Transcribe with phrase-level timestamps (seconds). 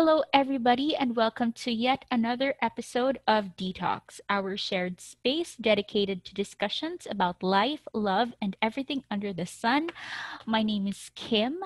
[0.00, 6.32] Hello, everybody, and welcome to yet another episode of Detox, our shared space dedicated to
[6.32, 9.92] discussions about life, love, and everything under the sun.
[10.46, 11.60] My name is Kim.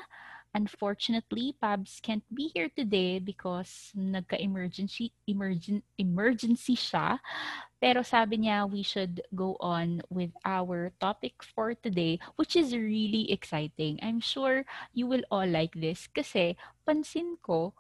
[0.53, 7.23] Unfortunately, Pabs can't be here today because nagka-emergency emergen, emergency siya.
[7.79, 13.31] Pero sabi niya we should go on with our topic for today, which is really
[13.31, 14.03] exciting.
[14.03, 17.79] I'm sure you will all like this kasi pansin ko,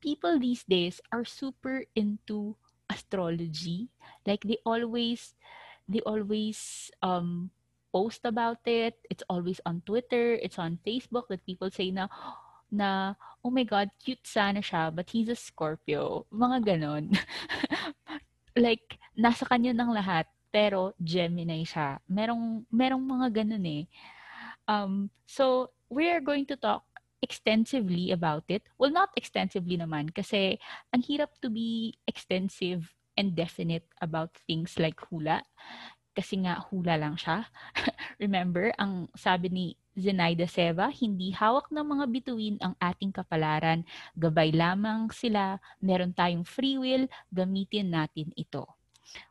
[0.00, 2.56] people these days are super into
[2.90, 3.88] astrology.
[4.26, 5.34] Like they always
[5.86, 7.50] they always um
[7.92, 8.98] post about it.
[9.08, 12.08] It's always on Twitter, it's on Facebook that people say na
[12.70, 13.14] na
[13.44, 16.26] oh my god, cute sana siya but he's a Scorpio.
[16.34, 17.14] Mga ganon.
[18.58, 22.02] like nasa kanya ng lahat pero Gemini siya.
[22.10, 23.84] Merong merong mga ganon eh.
[24.66, 26.86] Um so we are going to talk
[27.20, 28.64] extensively about it.
[28.80, 30.56] Well, not extensively naman kasi
[30.92, 35.44] ang hirap to be extensive and definite about things like hula.
[36.10, 37.46] Kasi nga hula lang siya.
[38.24, 43.86] Remember, ang sabi ni Zenaida Seva, hindi hawak ng mga bituin ang ating kapalaran.
[44.18, 45.60] Gabay lamang sila.
[45.78, 47.06] Meron tayong free will.
[47.30, 48.66] Gamitin natin ito.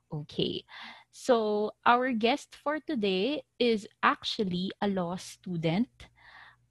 [0.07, 0.63] Okay.
[1.09, 5.89] So, our guest for today is actually a law student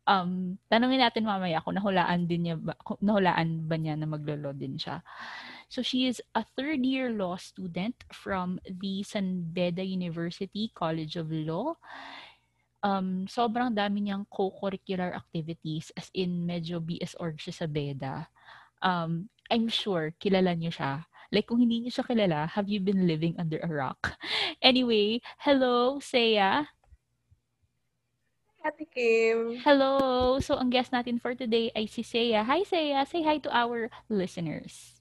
[0.08, 2.72] um, tanungin natin mamaya kung nahulaan din niya ba,
[3.04, 5.04] nahulaan ba niya na maglolo din siya.
[5.68, 11.28] So she is a third year law student from the San Beda University College of
[11.28, 11.76] Law.
[12.80, 18.32] Um, sobrang dami niyang co-curricular activities as in medyo BS org siya sa Beda.
[18.80, 21.04] Um, I'm sure kilala niyo siya.
[21.28, 24.16] Like kung hindi niyo siya kilala, have you been living under a rock?
[24.64, 26.66] Anyway, hello, Seya.
[28.64, 29.62] Ate Kim.
[29.62, 30.38] Hello!
[30.42, 32.42] So, ang guest natin for today ay si Seya.
[32.42, 33.06] Hi, Seya!
[33.06, 34.98] Say hi to our listeners.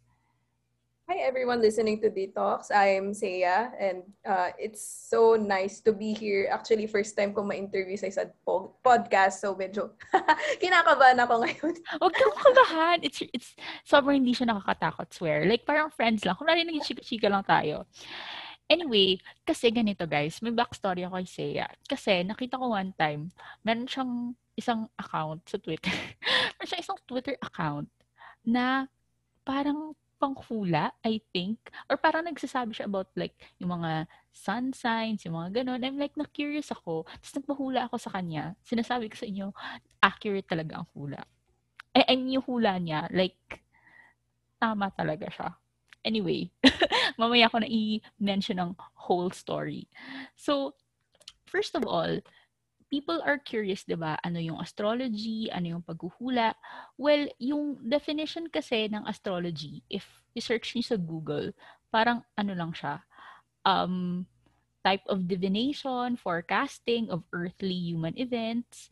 [1.08, 2.68] Hi, everyone listening to Detox.
[2.68, 6.52] I'm Seya, and uh, it's so nice to be here.
[6.52, 8.36] Actually, first time ko ma-interview sa isang
[8.84, 9.96] podcast, so medyo
[10.62, 11.74] kinakabahan ako ngayon.
[12.04, 12.98] Huwag kang kabahan.
[13.08, 13.56] It's, it's,
[13.88, 15.48] sobrang hindi siya nakakatakot, swear.
[15.48, 16.36] Like, parang friends lang.
[16.36, 17.88] Kung narinig chika-chika lang tayo.
[18.68, 19.16] Anyway,
[19.48, 21.68] kasi ganito guys, may backstory ako kay Seiya.
[21.88, 23.32] Kasi nakita ko one time,
[23.64, 25.92] meron siyang isang account sa Twitter.
[26.60, 27.88] meron siyang isang Twitter account
[28.44, 28.92] na
[29.48, 31.62] parang panghula, I think.
[31.88, 35.82] Or parang nagsasabi siya about like yung mga sun signs, yung mga ganun.
[35.82, 37.08] I'm like, na-curious ako.
[37.08, 38.58] Tapos nagpahula ako sa kanya.
[38.68, 39.48] Sinasabi ko sa inyo,
[40.04, 41.22] accurate talaga ang hula.
[41.96, 43.64] I, I mean, yung hula niya, like,
[44.62, 45.50] tama talaga siya.
[46.08, 46.48] Anyway,
[47.22, 49.92] mamaya ko na i-mention ang whole story.
[50.40, 50.80] So,
[51.44, 52.24] first of all,
[52.88, 54.16] people are curious, 'di ba?
[54.24, 56.56] Ano yung astrology, ano yung paghuhula?
[56.96, 61.52] Well, yung definition kasi ng astrology, if you search niyo sa Google,
[61.92, 63.04] parang ano lang siya,
[63.68, 64.24] um,
[64.88, 68.88] type of divination, forecasting of earthly human events,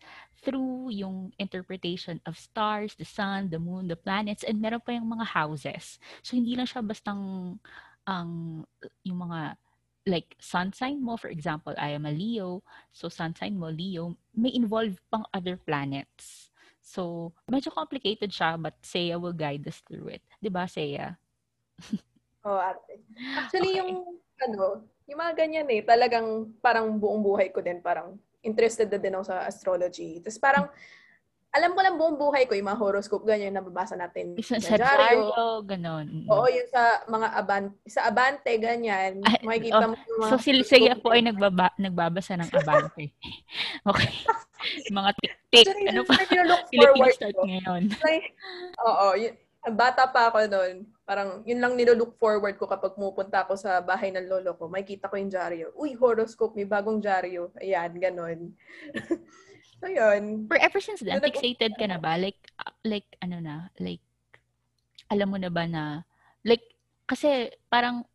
[0.45, 5.09] through yung interpretation of stars, the sun, the moon, the planets, and meron pa yung
[5.09, 5.97] mga houses.
[6.21, 7.57] So, hindi lang siya bastang
[8.05, 8.61] ang
[9.01, 9.57] yung mga
[10.05, 12.61] like sun sign mo, for example, I am a Leo,
[12.93, 16.53] so sun sign mo, Leo, may involve pang other planets.
[16.85, 20.23] So, medyo complicated siya, but Seiya will guide us through it.
[20.37, 21.17] Di ba, Seiya?
[22.45, 23.01] oh, ate.
[23.33, 23.81] Actually, okay.
[23.81, 29.01] yung, ano, yung mga ganyan eh, talagang parang buong buhay ko din, parang interested na
[29.01, 30.21] din ako sa astrology.
[30.21, 30.65] Tapos parang,
[31.55, 34.35] alam ko lang buong buhay ko, yung mga horoscope, ganyan, nababasa natin.
[34.35, 36.27] Isa sa Dario, ganon.
[36.27, 40.31] Oo, yung sa mga abante, sa abante, ganyan, ah, makikita oh, mo yung mga...
[40.35, 43.15] So, si Lucia po ay nagbaba, nagbabasa ng abante.
[43.89, 44.11] okay.
[44.91, 45.67] mga tik-tik.
[45.95, 46.15] ano pa?
[46.71, 47.81] Philippine start ngayon.
[48.03, 48.35] Like,
[48.83, 49.33] oo, yun,
[49.73, 54.13] bata pa ako noon, parang yun lang nilo-look forward ko kapag pumupunta ako sa bahay
[54.13, 54.69] ng lolo ko.
[54.69, 55.73] Makikita ko yung dyaryo.
[55.73, 57.49] Uy, horoscope, may bagong dyaryo.
[57.57, 58.53] Ayan, ganon.
[59.81, 60.45] so, yun.
[60.45, 62.17] For ever since then, so, fixated ka na ba?
[62.17, 64.01] Like, uh, like, ano na, like,
[65.09, 66.05] alam mo na ba na,
[66.45, 66.65] like,
[67.09, 68.05] kasi parang,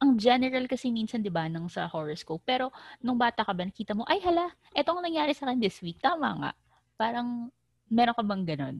[0.00, 2.40] ang general kasi minsan, di ba, ng sa horoscope.
[2.46, 2.72] Pero,
[3.04, 6.00] nung bata ka ba, nakita mo, ay hala, etong nangyari sa akin this week.
[6.00, 6.52] Tama nga.
[6.96, 7.52] Parang,
[7.90, 8.76] meron ka bang ganon?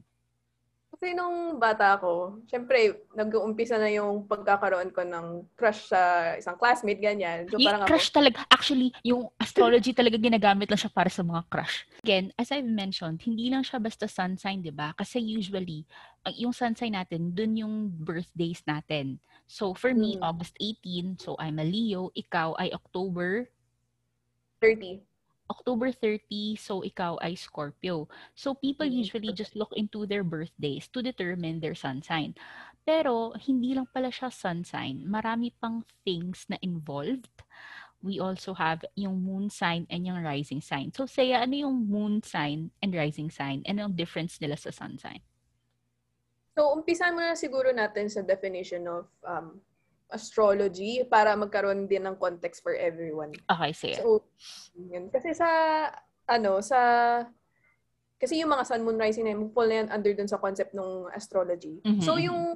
[1.01, 7.01] Kasi nung bata ako, syempre, nag-uumpisa na yung pagkakaroon ko ng crush sa isang classmate,
[7.01, 7.49] ganyan.
[7.49, 11.25] So, yung parang crush ako, talaga, actually, yung astrology talaga ginagamit lang siya para sa
[11.25, 11.89] mga crush.
[12.05, 14.93] Again, as I've mentioned, hindi lang siya basta sun sign, di ba?
[14.93, 15.89] Kasi usually,
[16.37, 19.17] yung sun sign natin, dun yung birthdays natin.
[19.49, 20.29] So, for me, hmm.
[20.29, 22.13] August 18, so I'm a Leo.
[22.13, 23.49] Ikaw ay October
[24.61, 25.01] 30.
[25.51, 28.07] October 30, so ikaw ay Scorpio.
[28.33, 29.03] So people Mhm.
[29.03, 32.33] usually just look into their birthdays to determine their sun sign.
[32.87, 35.03] Pero hindi lang pala siya sun sign.
[35.05, 37.29] Marami pang things na involved.
[38.01, 40.89] We also have yung moon sign and yung rising sign.
[40.95, 43.61] So Saya, ano yung moon sign and rising sign?
[43.67, 45.21] And yung difference nila sa sun sign?
[46.51, 49.63] So, umpisan muna siguro natin sa definition of um,
[50.11, 53.31] astrology para magkaroon din ng context for everyone.
[53.47, 54.03] Okay, Saya.
[54.03, 54.27] So,
[54.75, 55.07] yun.
[55.07, 55.47] Kasi sa,
[56.27, 56.79] ano, sa,
[58.19, 60.75] kasi yung mga sun, moon, rising na yun, fall na yan under dun sa concept
[60.75, 61.79] ng astrology.
[61.81, 62.53] Mhm, So, yung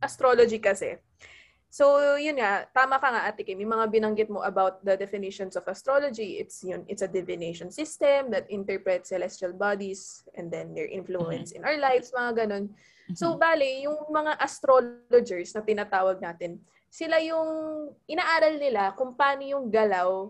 [0.00, 0.98] astrology kasi,
[1.72, 5.56] so, yun nga, tama ka nga, Ate Kim, yung mga binanggit mo about the definitions
[5.56, 10.86] of astrology, it's yun, it's a divination system that interprets celestial bodies and then their
[10.92, 12.68] influence in our lives, mga ganun.
[13.16, 13.40] So, Mhm.
[13.40, 16.60] bale, yung mga astrologers na tinatawag natin,
[16.92, 17.48] sila yung
[18.04, 20.28] inaaral nila kung paano yung galaw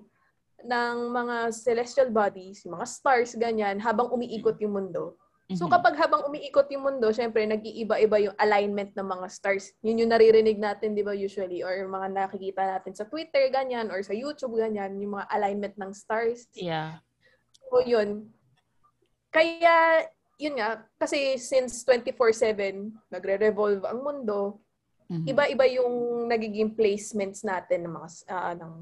[0.63, 5.19] ng mga celestial bodies, yung mga stars, ganyan, habang umiikot yung mundo.
[5.55, 5.73] So, Mhm.
[5.75, 9.73] kapag habang umiikot yung mundo, syempre, nag-iiba-iba yung alignment ng mga stars.
[9.83, 14.01] Yun yung naririnig natin, di ba, usually, or mga nakikita natin sa Twitter, ganyan, or
[14.01, 16.49] sa YouTube, ganyan, yung mga alignment ng stars.
[16.55, 17.03] Yeah.
[17.69, 18.33] So, yun.
[19.33, 20.07] Kaya,
[20.37, 24.61] yun nga, kasi since 24-7, nagre-revolve ang mundo,
[25.09, 25.27] Mhm.
[25.29, 25.95] iba-iba yung
[26.29, 28.73] nagiging placements natin ng mga, ah, ng,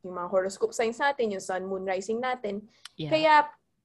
[0.00, 2.64] yung mga horoscope signs natin, yung sun, moon, rising natin.
[2.96, 3.10] Yeah.
[3.12, 3.34] Kaya,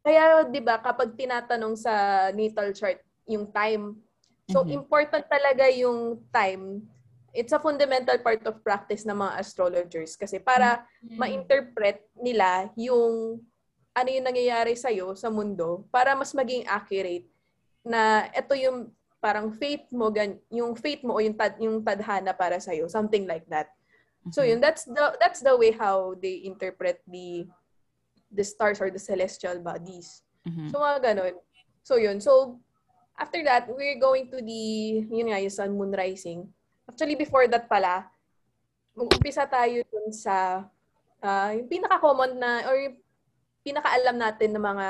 [0.05, 3.97] kaya 'di ba kapag tinatanong sa natal chart yung time,
[4.45, 4.85] so Mhm.
[4.85, 6.85] important talaga yung time.
[7.33, 11.17] It's a fundamental part of practice ng mga astrologers kasi para Mm.
[11.19, 13.41] ma-interpret nila yung
[13.97, 17.25] ano yung nangyayari sa sa mundo para mas maging accurate
[17.81, 22.31] na ito yung parang faith mo gan yung faith mo o yung tad, yung tadhana
[22.31, 23.73] para sa something like that.
[24.29, 24.49] So Mhm.
[24.53, 27.49] yun that's the that's the way how they interpret the
[28.35, 30.21] the stars or the celestial bodies.
[30.43, 30.69] Mhm.
[30.69, 31.35] So mga ganun.
[31.81, 32.19] So yun.
[32.19, 32.59] So
[33.15, 34.63] after that, we're going to the
[35.07, 36.45] yun nga yung sun moon rising.
[36.85, 38.05] Actually before that pala,
[38.93, 40.67] mag-umpisa tayo dun sa
[41.19, 42.95] ah, yung pinaka-common na or yung
[43.65, 44.87] pinaka-alam natin ng mga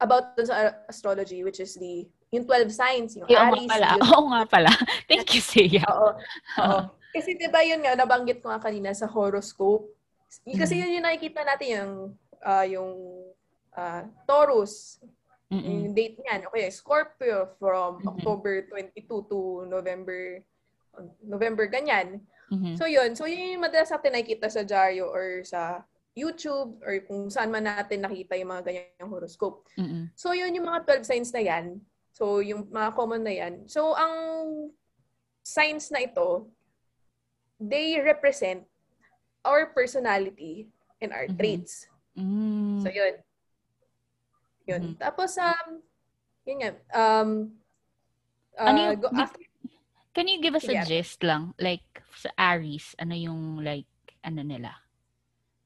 [0.00, 0.56] about dun sa
[0.88, 3.88] astrology which is the yung 12 signs, yung Eh, oo nga Aries, pala.
[3.94, 4.70] yung Oo nga pala.
[5.10, 5.86] Thank you, Sia.
[5.86, 6.10] Oo.
[6.58, 6.80] Oo.
[7.14, 9.86] Kasi 'di ba yun nga nabanggit ko nga kanina sa horoscope.
[10.42, 10.80] Kasi Mhm.
[10.82, 11.92] yun yung nakikita natin yung
[12.44, 13.24] ah, yung
[13.72, 15.00] ah, Taurus,
[15.50, 15.64] Mm-mm.
[15.64, 16.46] yung date niyan.
[16.46, 18.08] Okay, Scorpio from Mhm.
[18.14, 20.38] October 22 to November
[21.26, 22.22] November ganyan.
[22.52, 22.78] Mhm.
[22.78, 25.82] So yun, so yun yung madalas natin nakikita sa dyaryo or sa
[26.14, 29.66] YouTube or kung saan man natin nakita yung mga ganyang horoscope.
[29.74, 30.14] Mm-mm.
[30.14, 31.82] So, yun yung mga 12 signs na yan.
[32.14, 33.66] So, yung mga common na yan.
[33.66, 34.14] So, ang
[35.42, 36.46] signs na ito,
[37.58, 38.62] they represent
[39.42, 40.70] our personality
[41.02, 41.34] and our Mhm.
[41.34, 41.90] traits.
[42.14, 42.82] Mm.
[42.82, 43.14] So, yun.
[44.64, 44.82] Yun.
[44.90, 44.96] Mhm.
[44.96, 45.82] Tapos, um,
[46.46, 47.30] yun nga, um,
[48.56, 49.42] uh, Ano yung- go after,
[50.14, 50.86] Can you give us a Sige, ate.
[50.94, 51.58] gist lang?
[51.58, 51.82] Like,
[52.14, 53.90] sa Aries, ano yung, like,
[54.22, 54.70] ano nila?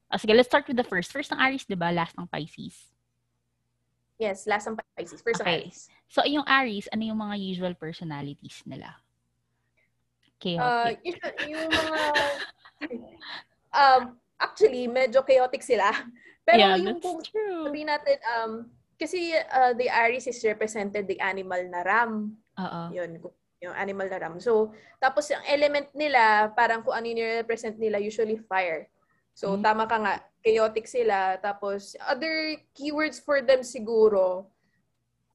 [0.09, 1.12] Ah, sige, let's start with the first.
[1.12, 1.93] First ng Aries, di ba?
[1.93, 2.89] Last ng Pisces.
[4.17, 5.21] yes, last ng Pisces.
[5.21, 5.69] First ng Okay.
[5.69, 5.93] Aries.
[6.09, 8.97] So, yung Aries, ano yung mga usual personalities nila?
[10.41, 10.97] Uh, Chaotic.
[11.45, 12.00] yung, yung mga,
[13.85, 14.03] um,
[14.41, 15.93] actually, medyo chaotic sila.
[16.49, 17.69] Pero yeah, yung kung true.
[17.69, 18.53] sabihin natin, um,
[18.97, 22.33] kasi uh, the Aries is represented the animal na ram.
[22.56, 22.83] Oo.
[22.88, 23.21] Yun,
[23.61, 24.40] yung animal na ram.
[24.40, 28.88] So, tapos yung element nila, parang kung ano yung represent nila, usually fire.
[29.37, 29.62] So, Mm.
[29.62, 31.37] tama ka nga, chaotic sila.
[31.37, 34.49] Tapos, other keywords for them siguro,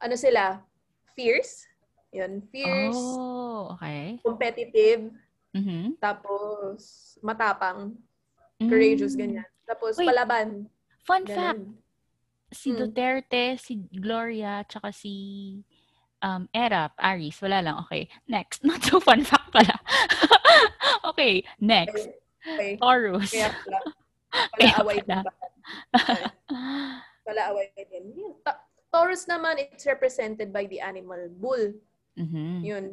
[0.02, 0.66] ano sila?
[1.14, 1.70] Fierce.
[2.10, 4.22] Yun, fierce, Oh, okay.
[4.22, 5.10] competitive,
[5.50, 5.98] Mhm.
[5.98, 6.78] tapos
[7.26, 7.98] matapang,
[8.62, 9.20] courageous, Mm.
[9.22, 9.50] ganyan.
[9.66, 10.06] Tapos, Wait.
[10.10, 10.70] palaban.
[11.04, 11.76] Fun fact, Ganun.
[12.52, 12.78] si Mm.
[12.80, 15.14] Duterte, si Gloria, tsaka si
[16.24, 17.76] um, Erap, Aries, wala lang.
[17.88, 18.64] Okay, next.
[18.68, 19.76] Not so fun fact pala.
[21.12, 22.08] okay, next.
[22.44, 22.80] Okay.
[22.80, 23.32] Taurus.
[23.32, 23.80] Kaya pala,
[24.52, 25.20] pala Kaya away pala.
[25.24, 25.32] ba?
[27.24, 28.12] Pala away din.
[28.44, 31.74] Ta- Taurus naman, it's represented by the animal bull.
[32.16, 32.62] Mhm.
[32.64, 32.86] Yun.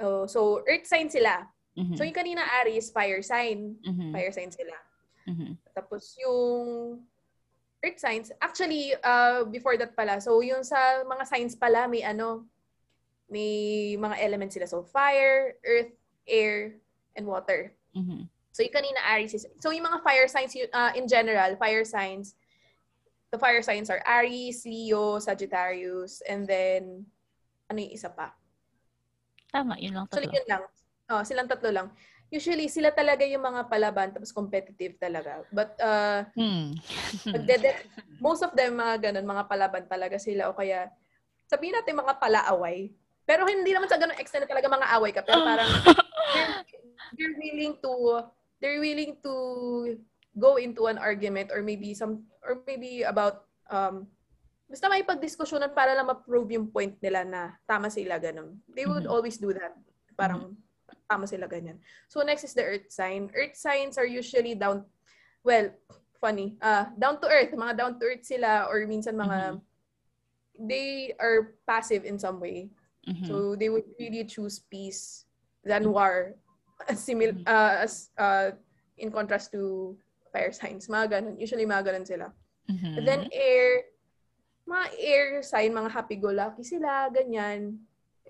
[0.00, 1.46] Oh, so, earth sign sila.
[1.76, 1.94] Mhm.
[1.94, 3.76] So, yung kanina Aries, fire sign.
[3.84, 4.10] Mhm.
[4.10, 4.74] Fire sign sila.
[5.26, 5.58] Mhm.
[5.74, 7.02] Tapos, yung
[7.82, 12.46] earth signs, actually, uh, before that pala, so, yung sa mga signs pala, may ano,
[13.26, 14.70] may mga elements sila.
[14.70, 15.92] So, fire, earth,
[16.26, 16.78] air,
[17.18, 17.74] and water.
[17.94, 18.30] Mhm.
[18.54, 22.32] So, yung kanina Aries is, so yung mga fire signs, uh, in general, fire signs,
[23.28, 27.04] the fire signs are Aries, Leo, Sagittarius, and then,
[27.68, 28.32] ano yung isa pa?
[29.52, 30.32] Tama, yun lang tatlo.
[30.32, 30.62] yun lang.
[31.12, 31.88] Oh, silang tatlo lang.
[32.28, 35.46] Usually sila talaga yung mga palaban tapos competitive talaga.
[35.50, 36.74] But uh, Hmm.
[37.32, 37.86] magdede-
[38.22, 40.90] most of them mga ganun, mga palaban talaga sila o kaya
[41.46, 42.90] sabihin natin mga palaaway.
[43.26, 45.22] Pero hindi naman sa ganun extent na talaga mga away ka.
[45.22, 45.70] Pero parang
[46.34, 46.54] they're,
[47.18, 47.92] they're willing to
[48.62, 49.34] they're willing to
[50.36, 54.06] go into an argument or maybe some or maybe about um
[54.66, 58.58] basta may pagdiskusyonan para lang ma-prove yung point nila na tama sila ganun.
[58.66, 59.14] They would Mhm.
[59.14, 59.74] always do that.
[60.18, 60.58] Parang
[61.10, 61.78] tama sila ganyan.
[62.08, 63.30] So next is the earth sign.
[63.34, 64.86] Earth signs are usually down
[65.46, 65.70] well,
[66.18, 66.58] funny.
[66.62, 69.60] Uh down to earth, mga down to earth sila or minsan mga
[70.58, 72.72] they are passive in some way.
[73.06, 73.26] Mhm.
[73.26, 75.24] So they would really choose peace
[75.62, 76.34] than war.
[76.92, 78.52] Simil uh, as uh,
[78.98, 79.94] in contrast to
[80.32, 80.88] fire signs.
[80.88, 81.34] Mga ganun.
[81.40, 82.28] Usually mga ganun sila.
[82.68, 82.92] Mhm.
[82.98, 83.88] And then air,
[84.66, 87.78] mga air sign, mga happy-go-lucky sila, ganyan.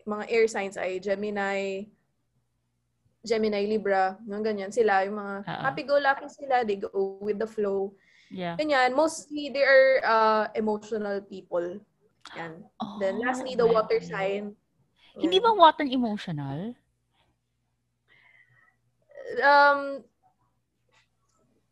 [0.04, 1.88] Mga air signs ay Gemini,
[3.26, 5.02] Gemini, Libra, mga ganyan sila.
[5.02, 5.62] Yung mga Oo.
[5.66, 7.90] happy-go-lucky sila, they go with the flow.
[8.30, 8.54] yeah.
[8.54, 8.94] Ganyan.
[8.94, 11.82] Mostly, they are uh, emotional people.
[12.38, 12.62] Yan.
[13.02, 14.06] Then Oh, lastly, the water okay.
[14.06, 14.54] sign.
[15.18, 16.78] Hindi ba water emotional?
[19.42, 20.02] um,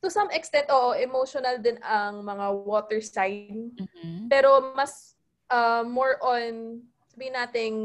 [0.03, 3.73] to some extent, oo, emotional din ang mga water sign.
[3.79, 4.27] Mhm.
[4.29, 5.15] Pero mas
[5.51, 7.77] uh, more on, sabihin nating,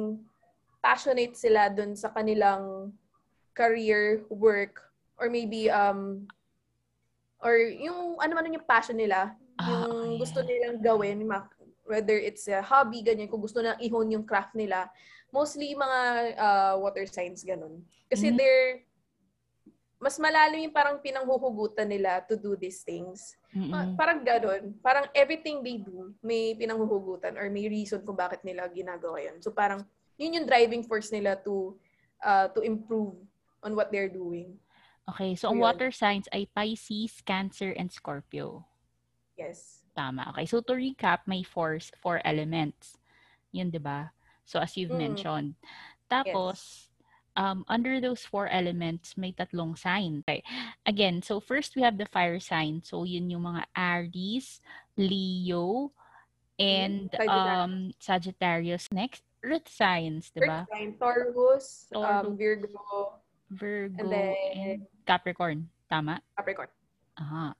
[0.80, 2.92] passionate sila dun sa kanilang
[3.60, 4.80] career, work,
[5.20, 6.24] or maybe, um,
[7.44, 10.18] or yung ano man yung passion nila, Ah, yung okay.
[10.24, 11.28] gusto nilang gawin,
[11.84, 14.88] whether it's a hobby, ganyan, kung gusto nilang i-hone yung craft nila,
[15.36, 16.00] mostly mga
[16.40, 17.84] uh, water signs, ganun.
[18.08, 18.40] Kasi Mm.
[18.40, 18.88] they're,
[20.00, 23.36] mas malalim yung parang pinanghuhugutan nila to do these things.
[23.52, 24.00] Mm-mm.
[24.00, 24.80] parang gano'n.
[24.80, 29.44] Parang everything they do, may pinanghuhugutan or may reason kung bakit nila ginagawa yun.
[29.44, 29.84] So parang,
[30.16, 31.76] yun yung driving force nila to
[32.24, 33.20] uh, to improve
[33.64, 34.60] on what they're doing.
[35.10, 38.66] Okay, so ang water signs ay Pisces, Cancer, and Scorpio.
[39.34, 39.82] Yes.
[39.98, 40.30] Tama.
[40.36, 42.96] Okay, so to recap, may four, four elements.
[43.52, 44.14] Yun, di ba?
[44.46, 45.18] So as you've Mm.
[45.18, 45.54] mentioned.
[46.10, 46.90] Tapos,
[47.34, 50.22] um, under those four elements, may tatlong sign.
[50.28, 50.44] Okay.
[50.86, 52.82] Again, so first we have the fire sign.
[52.86, 54.62] So yun yung mga Aries,
[54.98, 55.92] Leo,
[56.60, 57.18] and Mm-hmm.
[57.18, 57.58] Sagittarius.
[57.58, 58.86] um, Sagittarius.
[58.94, 60.68] Next, earth signs, di ba?
[60.68, 62.26] Earth sign, Taurus, Taurus.
[62.28, 63.19] um, Virgo,
[63.50, 65.70] Virgo And then- and Capricorn.
[65.90, 66.22] Tama?
[66.38, 66.70] Capricorn.
[67.18, 67.56] Aha.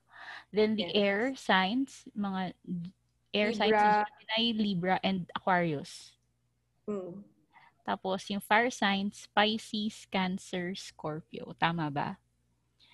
[0.52, 0.94] Then the Yes.
[0.94, 2.54] air signs, mga
[3.34, 4.06] air signs, Libra.
[4.06, 6.14] is Gemini, Libra, and Aquarius.
[6.86, 7.22] Hmm.
[7.86, 11.54] Tapos yung fire signs, Pisces, Cancer, Scorpio.
[11.58, 12.18] Tama ba?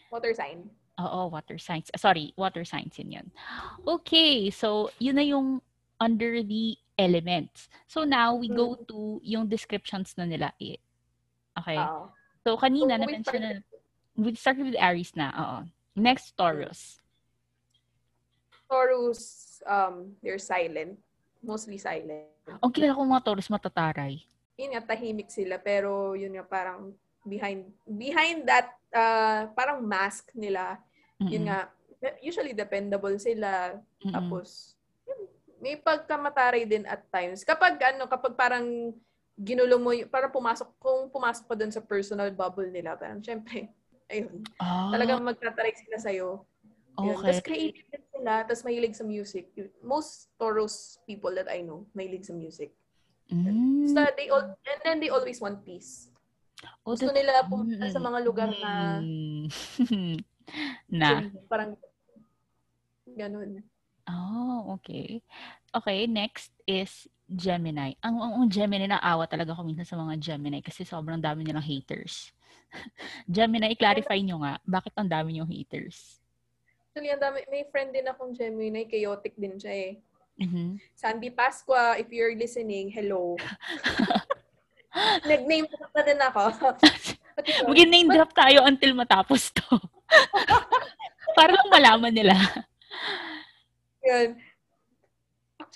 [0.08, 0.70] Water sign.
[0.96, 1.92] Oo, water signs.
[1.92, 3.28] Ah, Sorry, water signs yun yun.
[3.84, 5.60] Okay, so yun na yung
[6.00, 7.68] under the elements.
[7.84, 8.88] So now we go Mm.
[8.88, 10.56] to yung descriptions na nila.
[10.56, 11.76] Okay.
[11.76, 12.08] Oo.
[12.46, 13.58] So kanina So, na-mention na,
[14.14, 15.34] we started with Aries na.
[15.34, 15.58] Oo.
[15.98, 17.02] Next, Taurus.
[18.70, 20.94] Taurus, um, they're silent.
[21.42, 22.30] Mostly silent.
[22.46, 24.22] Ang kilala kong mga Taurus matataray.
[24.54, 25.58] Yun nga, tahimik sila.
[25.58, 26.94] Pero yun nga, parang
[27.26, 30.78] behind behind that uh, parang mask nila
[31.18, 31.50] yun Mm-mm.
[31.50, 31.58] nga
[32.22, 34.14] usually dependable sila Mm-mm.
[34.14, 35.20] tapos yun,
[35.58, 38.94] may pagkamataray din at times kapag ano kapag parang
[39.36, 43.68] ginulo mo y- parang pumasok kung pumasok pa doon sa personal bubble nila parang syempre
[44.12, 46.48] ayun Ah, talagang magtataray sila sa iyo
[46.96, 47.20] okay.
[47.20, 49.52] Tapos creative din sila, tapos mahilig sa music.
[49.84, 52.72] Most Taurus people that I know, mahilig sa music.
[53.28, 53.84] Mm.
[53.92, 56.08] So they all, and then they always want peace.
[56.88, 59.44] Oh, Gusto that- nila pumunta sa mga lugar na Mm.
[60.96, 61.20] na.
[61.20, 61.76] chill, parang
[63.04, 63.60] ganun.
[64.08, 65.20] Oh, okay.
[65.74, 67.98] Okay, next is Gemini.
[68.06, 71.64] Ang, ang, ang Gemini, naawa talaga ako minsan sa mga Gemini kasi sobrang dami nilang
[71.64, 72.30] haters.
[73.34, 76.22] Gemini, clarify nyo nga, bakit ang dami yung haters?
[76.94, 79.92] Actually, ang dami, may friend din akong Gemini, chaotic din siya eh.
[80.36, 80.78] Mhm.
[80.94, 83.34] Sandy Pasqua, if you're listening, hello.
[85.28, 86.42] Nag-name drop na din ako.
[87.68, 89.76] Mag-name drop tayo until matapos to.
[91.36, 92.36] Para lang malaman nila.
[94.06, 94.40] Yun.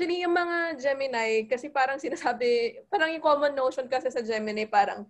[0.00, 5.04] Actually, yung mga Gemini, kasi parang sinasabi, parang yung common notion kasi sa Gemini, parang,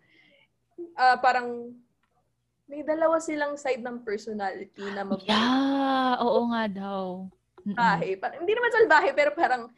[0.98, 1.70] ah parang,
[2.66, 7.30] may dalawa silang side ng personality na mag Yeah, oo nga daw.
[7.62, 8.18] Salbahe.
[8.18, 9.70] Parang, hindi naman salbahe, pero parang,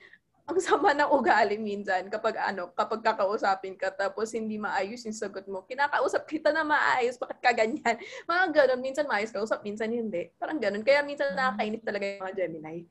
[0.49, 5.45] ang sama ng ugali minsan kapag ano, kapag kakausapin ka tapos hindi maayos yung sagot
[5.45, 5.61] mo.
[5.69, 8.01] Kinakausap kita na maayos, bakit ka ganyan?
[8.33, 10.33] Mga ganun, minsan maayos kausap, minsan hindi.
[10.41, 10.81] Parang ganun.
[10.81, 12.89] Kaya minsan nakakainis talaga yung mga Gemini.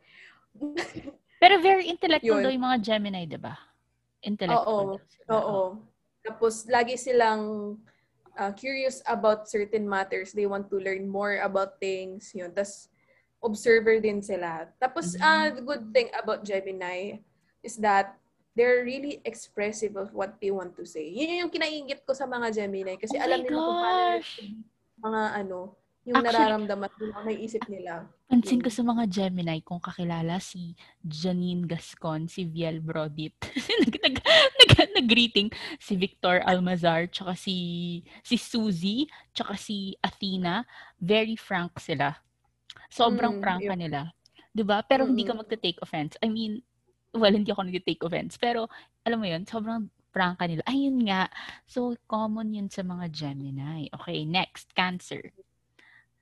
[1.41, 2.45] Pero very intellectual Yun.
[2.45, 3.57] daw yung mga Gemini, di ba?
[4.21, 5.01] Intellectual.
[5.01, 5.33] Oo.
[5.33, 5.62] Oo.
[6.21, 7.75] Tapos, lagi silang,
[8.38, 10.38] uh, curious about certain matters.
[10.38, 12.29] They want to learn more about things.
[12.38, 12.53] Yun.
[12.53, 12.93] Tapos,
[13.41, 14.69] observer din sila.
[14.77, 15.25] Tapos, Mhm.
[15.25, 17.17] uh, the good thing about Gemini
[17.65, 18.21] is that
[18.53, 21.10] they're really expressive of what they want to say.
[21.10, 23.01] Yun yung kinaingit ko sa mga Gemini.
[23.01, 24.31] Kasi Oh alam nila kung paano gosh!
[25.01, 25.60] mga ano,
[26.01, 27.91] yung Actually- nararamdaman, yung mga naisip nila.
[28.25, 28.77] Pansin ko Yun.
[28.79, 33.38] sa mga Gemini kung kakilala si Janine Gascon, si Viel Brodit.
[33.86, 34.15] nag, nag,
[34.58, 37.55] nag, nag-greeting si Victor Almazar, tsaka si,
[38.24, 40.65] si Suzy, tsaka si Athena.
[40.98, 42.17] Very frank sila.
[42.89, 43.79] Sobrang Mm, prangka yun.
[43.79, 44.01] nila.
[44.51, 44.84] 'Di ba?
[44.84, 45.48] Pero hindi ka Mm-mm.
[45.48, 46.20] magte-take offense.
[46.20, 46.60] I mean,
[47.13, 48.36] well, hindi ako nag-take offense.
[48.36, 48.67] Pero,
[49.03, 50.60] alam mo yun, sobrang prangka nila.
[50.67, 51.31] Ayun nga.
[51.63, 53.88] So, common yun sa mga Gemini.
[53.96, 54.75] Okay, next.
[54.75, 55.31] Cancer.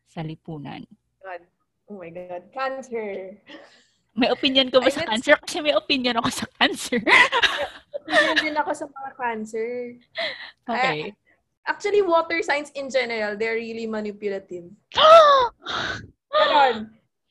[0.10, 0.82] Sa lipunan.
[1.22, 1.42] God.
[1.86, 2.50] Oh my God.
[2.50, 3.38] Cancer.
[4.18, 5.34] May opinion ka ba Ay, sa cancer?
[5.38, 7.00] Kasi may opinion ako sa cancer.
[7.94, 9.70] Opinion din ako sa mga cancer.
[10.70, 11.14] okay.
[11.70, 14.74] Actually, water signs in general, they're really manipulative.
[16.34, 16.90] Ganon.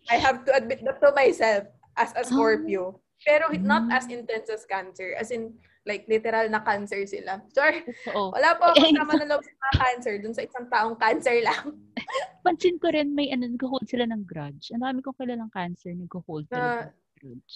[0.09, 1.67] I have to admit that to myself
[1.99, 3.03] as a Scorpio.
[3.27, 5.19] Pero not as intense as Cancer.
[5.19, 7.41] As in, like, literal na cancer sila.
[7.57, 7.81] Sure.
[8.13, 8.37] Oo.
[8.37, 10.15] Wala po akong tama na loob sa mga cancer.
[10.21, 11.73] Dun sa isang taong cancer lang.
[12.45, 14.71] Pansin ko rin, may ano, nag-hold sila ng grudge.
[14.77, 17.55] Ang dami kong kilalang cancer, nag-hold Na- talaga ng grudge.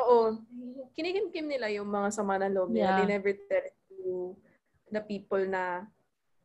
[0.00, 0.40] Oo.
[0.96, 2.96] Kinikimkim nila yung mga sama ng loob nila.
[2.96, 2.98] Yeah.
[3.04, 4.34] They never tell it to
[4.90, 5.86] the people na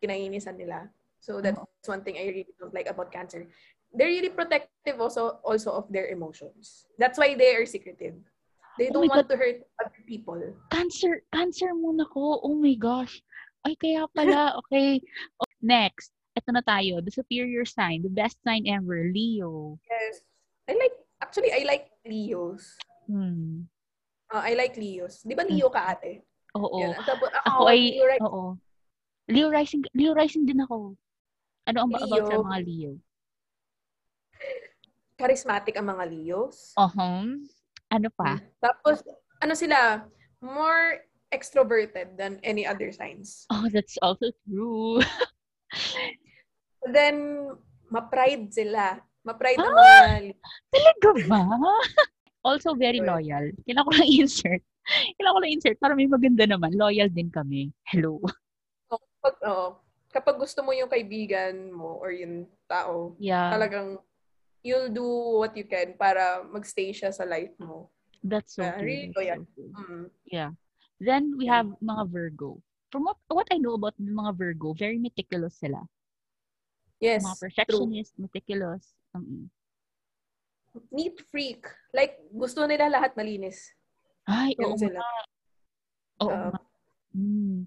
[0.04, 0.92] kinainisan nila.
[1.20, 3.48] So that's one thing I really don't like about cancer.
[3.92, 6.88] They're really protective also also of their emotions.
[6.96, 8.16] That's why they are secretive.
[8.80, 10.40] They Oh don't my want to hurt other people.
[10.72, 12.40] Cancer, cancer muna ko.
[12.40, 13.20] Oh my gosh.
[13.68, 14.56] Ay, kaya pala.
[14.64, 15.04] Okay.
[15.36, 16.16] Oh, next.
[16.40, 17.04] Ito na tayo.
[17.04, 18.00] The superior sign.
[18.08, 19.12] The best sign ever.
[19.12, 19.76] Leo.
[19.84, 20.24] Yes.
[20.72, 22.80] I like actually I like Leos.
[23.12, 23.68] Hmm.
[24.32, 25.28] Uh, I like Leos.
[25.28, 26.24] Di ba Leo ka ate?
[26.56, 26.80] Oo.
[26.80, 26.96] Yun.
[27.04, 28.24] Tapos ako, Ako ay, Leo right?
[28.24, 28.44] oo.
[29.28, 30.96] Leo rising, Leo rising din ako.
[31.68, 32.48] Ano ang ba about sa Leo.
[32.48, 32.92] mga Leo?
[35.20, 36.72] charismatic ang mga Leos.
[36.80, 37.28] Uh-huh.
[37.90, 38.38] Ano pa?
[38.62, 39.02] Tapos,
[39.42, 40.06] ano sila,
[40.42, 41.02] more
[41.34, 43.46] extroverted than any other signs.
[43.50, 45.02] Oh, that's also true.
[46.94, 47.50] Then,
[47.90, 49.02] ma-pride sila.
[49.26, 50.18] Ma-pride ang Ah!
[50.18, 50.34] mga
[50.70, 51.44] Talaga ba?
[52.40, 53.52] Also very loyal.
[53.68, 54.64] Kailangan ko lang insert.
[55.20, 56.72] Kailangan ko lang insert para may maganda naman.
[56.72, 57.68] Loyal din kami.
[57.84, 58.16] Hello.
[58.88, 59.76] kapag, oh,
[60.08, 63.52] kapag gusto mo yung kaibigan mo or yung tao, Yeah.
[63.52, 64.00] talagang
[64.64, 65.06] you'll do
[65.40, 67.90] what you can para magstay siya sa life mo.
[68.20, 68.84] That's so Yeah, true.
[68.86, 69.40] really That's loyal.
[69.40, 69.72] so true.
[69.72, 70.06] Mm.
[70.28, 70.52] Yeah.
[71.00, 72.60] Then we have mga Virgo.
[72.92, 75.80] From what what I know about mga Virgo, very meticulous sila.
[77.00, 77.44] Yes, mga true.
[77.48, 78.84] perfectionist, meticulous.
[79.16, 79.48] Um,
[80.92, 81.66] Neat freak.
[81.96, 83.72] Like, gusto nila lahat malinis.
[84.30, 85.00] ay, Yan oo sila.
[85.00, 85.10] nga.
[86.20, 86.60] Oo Uh, nga.
[87.16, 87.58] Mm.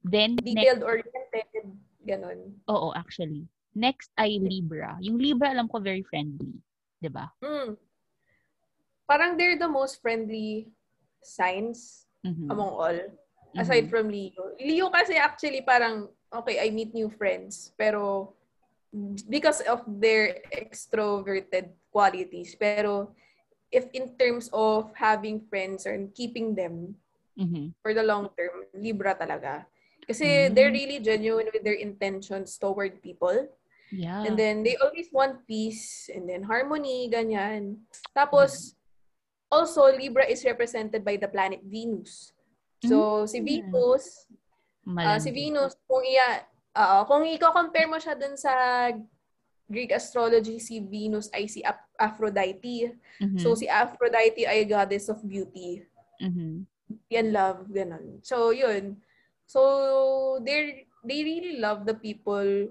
[0.00, 1.66] Then, next, Detailed oriented.
[2.00, 2.56] Ganon.
[2.66, 3.44] oo, actually.
[3.74, 4.98] Next ay Libra.
[4.98, 6.58] Yung Libra, alam ko, very friendly.
[7.00, 7.32] ba?
[7.40, 7.80] Mm.
[9.08, 10.68] Parang they're the most friendly
[11.24, 12.50] signs Mhm.
[12.52, 12.98] among all.
[13.56, 13.90] Aside Mhm.
[13.90, 14.42] from Leo.
[14.60, 17.72] Leo kasi actually parang, okay, I meet new friends.
[17.74, 18.34] Pero,
[19.26, 22.52] because of their extroverted qualities.
[22.54, 23.10] Pero,
[23.72, 26.94] if in terms of having friends and keeping them
[27.38, 27.72] Mhm.
[27.82, 29.64] for the long term, Libra talaga.
[30.04, 30.54] Kasi Mm.
[30.54, 33.48] they're really genuine with their intentions toward people.
[33.90, 34.22] Yeah.
[34.22, 37.82] And then, they always want peace and then harmony, ganyan.
[38.14, 38.74] Tapos,
[39.50, 42.30] also, Libra is represented by the planet Venus.
[42.80, 43.46] So, si Mm.
[43.46, 44.30] Venus,
[44.96, 45.34] ah, si Malandi.
[45.34, 48.54] Venus, kung iya, ah, kung i-compare mo siya dun sa
[49.70, 52.94] Greek astrology, si Venus ay si Ap- Aphrodite.
[53.20, 53.38] Mhm.
[53.38, 55.82] So, si Aphrodite ay goddess of beauty
[56.22, 56.64] Mhm.
[57.10, 58.18] and love, ganun.
[58.22, 58.98] So, yun.
[59.46, 62.70] So, they they really love the people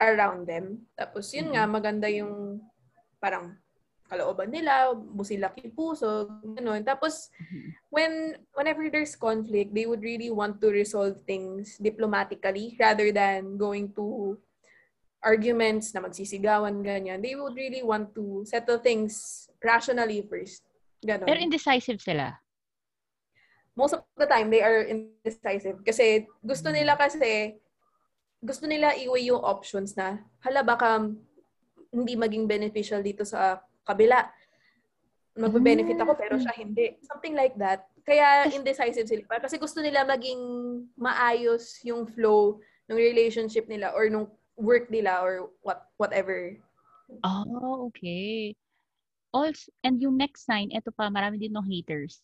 [0.00, 0.88] around them.
[0.96, 2.58] Tapos, yun nga, maganda yung
[3.20, 3.54] parang
[4.10, 6.82] kalooban nila, busilak yung puso, ganun.
[6.82, 7.70] Tapos, Mhm.
[7.92, 8.12] when
[8.58, 14.34] whenever there's conflict, they would really want to resolve things diplomatically rather than going to
[15.20, 17.20] arguments na magsisigawan, ganyan.
[17.20, 20.64] They would really want to settle things rationally first.
[21.04, 21.28] Ganon.
[21.28, 22.40] Pero indecisive sila.
[23.76, 25.84] Most of the time, they are indecisive.
[25.84, 27.56] Kasi gusto nila kasi,
[28.40, 31.04] gusto nila iwi yung options na, hala baka
[31.92, 34.24] hindi maging beneficial dito sa kabila.
[35.36, 36.98] Magbe-benefit ako pero siya hindi.
[37.04, 37.86] Something like that.
[38.02, 39.38] Kaya indecisive sila.
[39.38, 40.40] Kasi gusto nila maging
[40.96, 42.58] maayos yung flow
[42.90, 44.26] ng relationship nila or nung
[44.58, 46.56] work nila or what whatever.
[47.22, 48.54] Oh, okay.
[49.30, 52.18] Also, and yung next sign, eto pa, marami din ng haters.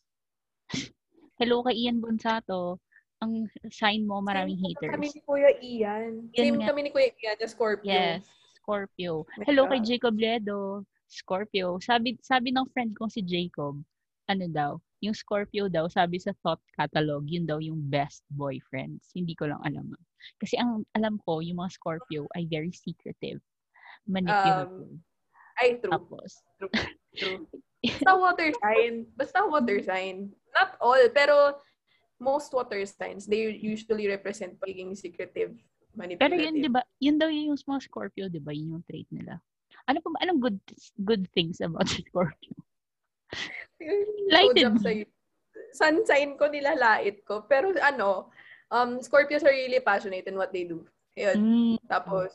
[1.39, 2.83] Hello kay Ian Bonsato.
[3.25, 4.93] Ang sign mo, maraming Same haters.
[4.93, 6.13] kami ni Kuya Ian.
[6.33, 6.67] Yun Same nga.
[6.73, 7.89] kami ni Kuya Ian, na Scorpio.
[7.89, 8.23] Yes,
[8.61, 9.13] Scorpio.
[9.49, 10.85] Hello kay ka- Jacob Ledo.
[11.07, 11.79] Scorpio.
[11.81, 13.79] Sabi sabi ng friend kong si Jacob,
[14.27, 19.15] ano daw, yung Scorpio daw, sabi sa thought catalog, yun daw yung best boyfriends.
[19.15, 19.95] Hindi ko lang alam.
[20.43, 23.39] Kasi ang alam ko, yung mga Scorpio ay very secretive,
[24.05, 24.99] manipulative.
[25.57, 25.95] Ay, true.
[25.95, 26.37] Tapos,
[27.17, 27.49] True.
[27.87, 28.93] Basta water sign.
[29.17, 30.29] Basta water sign.
[30.53, 31.63] Not all, pero
[32.19, 35.53] most water signs, they usually represent pagiging secretive,
[35.95, 36.21] manipulative.
[36.21, 39.41] pero yun, di ba, yun daw yung mga Scorpio, di ba, yun yung trait nila.
[39.87, 40.59] Ano pa anong good
[41.05, 42.57] good things about Scorpio?
[44.33, 44.81] Lighted.
[44.81, 44.91] Sa,
[45.77, 47.45] sun sign ko, nilalait ko.
[47.45, 48.33] Pero ano,
[48.73, 50.89] um, Scorpios are really passionate in what they do.
[51.17, 51.37] Yun.
[51.37, 52.33] Mm, Tapos,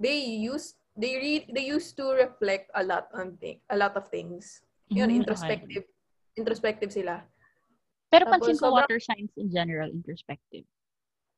[0.00, 4.08] they use they re- they used to reflect a lot on thing, a lot of
[4.08, 4.62] things.
[4.88, 5.18] Yun, mm, okay.
[5.20, 5.84] introspective.
[6.34, 7.22] Introspective sila.
[8.14, 10.62] Pero Tapos, pansin ko, sobrang- water signs in general, introspective.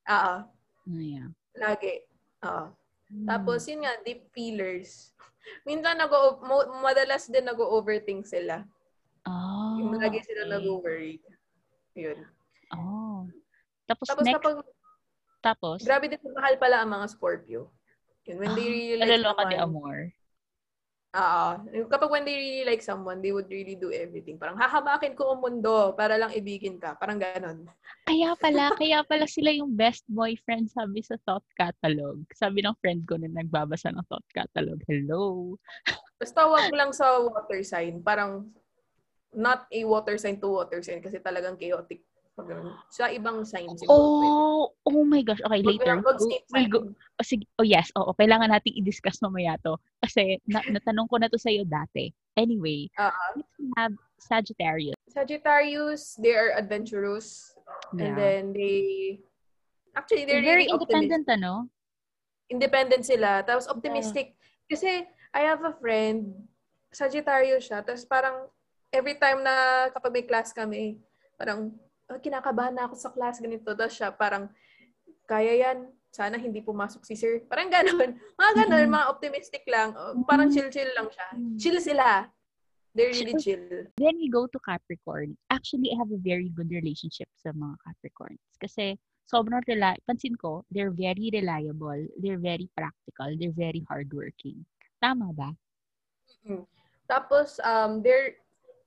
[0.05, 0.41] Ah, ah,
[0.85, 1.29] Ah, yeah.
[1.57, 2.05] lagi.
[2.45, 2.69] Ah.
[3.09, 3.25] Mm.
[3.25, 5.17] Tapos, yun nga, deep feelers.
[5.65, 6.13] Minsan, nag
[6.85, 8.69] madalas din nag-overthink sila.
[9.25, 10.53] oh, Yung lagi sila okay.
[10.53, 11.15] nag-worry.
[11.97, 12.19] Yun.
[12.77, 13.25] Oh.
[13.89, 14.57] Tapos, Tapos, next, kapag,
[15.41, 17.71] tapos, grabe din mahal pala ang mga Scorpio.
[18.27, 19.97] Yun, when they ah, de someone, amor.
[21.17, 21.57] Ah,
[21.89, 24.37] kapag when they really like someone, they would really do everything.
[24.37, 26.93] Parang hahamakin ko ang mundo para lang ibigin ka.
[27.01, 27.65] Parang ganon.
[28.05, 32.21] Kaya pala, kaya pala sila yung best boyfriend sabi sa thought catalog.
[32.37, 34.77] Sabi ng friend ko na nagbabasa ng thought catalog.
[34.85, 35.57] Hello.
[36.21, 38.05] Basta wag lang sa water sign.
[38.05, 38.53] Parang
[39.33, 42.05] not a water sign to water sign kasi talagang chaotic.
[42.37, 42.77] Ganun.
[42.93, 43.97] Sa ibang sign siguro.
[43.97, 45.41] Oh, oh my gosh.
[45.41, 45.97] Okay, later.
[46.05, 47.49] Wag, We'll, we'll go, oh, sige.
[47.57, 47.89] Oh, yes.
[47.97, 49.81] Oo, kailangan nating i-discuss mamaya to.
[50.05, 52.13] Kasi na, natanong ko na to sa'yo dati.
[52.37, 53.49] Anyway, Ah, let's
[53.81, 54.93] have Sagittarius.
[55.09, 57.57] Sagittarius, they are adventurous.
[57.97, 58.17] And Yeah.
[58.21, 58.77] then they...
[59.97, 60.93] Actually, they're Very really optimistic.
[61.09, 61.53] independent, ano?
[62.47, 63.43] independent sila.
[63.43, 64.37] Tapos optimistic.
[64.69, 66.31] Kasi I have a friend,
[66.93, 67.83] Sagittarius siya.
[67.83, 68.47] Tapos parang
[68.93, 71.01] every time na kapag may class kami,
[71.35, 71.75] parang
[72.11, 73.71] oh, kinakabahan na ako sa class ganito.
[73.75, 74.51] Tapos siya parang
[75.27, 75.91] kaya yan.
[76.11, 77.45] Sana hindi pumasok si sir.
[77.45, 78.11] Parang gano'n.
[78.41, 78.95] Mga gano'n, Mhm.
[78.95, 79.93] mga optimistic lang.
[79.93, 80.55] Oh, Parang Mhm.
[80.57, 81.29] chill-chill lang siya.
[81.37, 81.57] Mhm.
[81.61, 82.09] Chill sila.
[82.97, 83.93] They're really chill.
[84.01, 85.37] Then we go to Capricorn.
[85.53, 88.41] Actually, I have a very good relationship sa mga Capricorns.
[88.57, 88.97] Kasi
[89.29, 94.65] sobrang reli- pansin ko, they're very reliable, they're very practical, they're very hardworking.
[94.97, 95.53] Tama ba?
[97.05, 98.41] Tapos, um, they're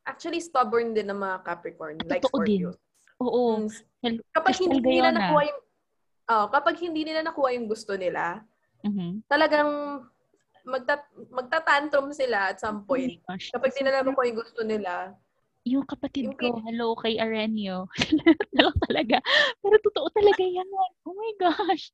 [0.09, 2.01] actually stubborn din ng mga Capricorn.
[2.09, 2.73] Like Totoo din.
[3.19, 3.59] Oo.
[3.59, 3.67] Mm,
[3.99, 5.19] Hel- kapag hindi nila Gayona.
[5.21, 5.61] nakuha yung
[6.29, 8.43] oh, kapag hindi nila nakuha yung gusto nila,
[8.81, 9.27] Mhm.
[9.27, 9.71] talagang
[10.63, 13.19] magta magtatantrum sila at some Oh point.
[13.25, 13.51] gosh.
[13.51, 15.13] Kapag di So nila nakuha yung gusto nila,
[15.67, 17.91] Yung kapatid Yung ko, hello kay Arenio.
[18.55, 19.19] na lang talaga.
[19.59, 20.65] Pero totoo talaga yan.
[21.03, 21.91] Oh my gosh.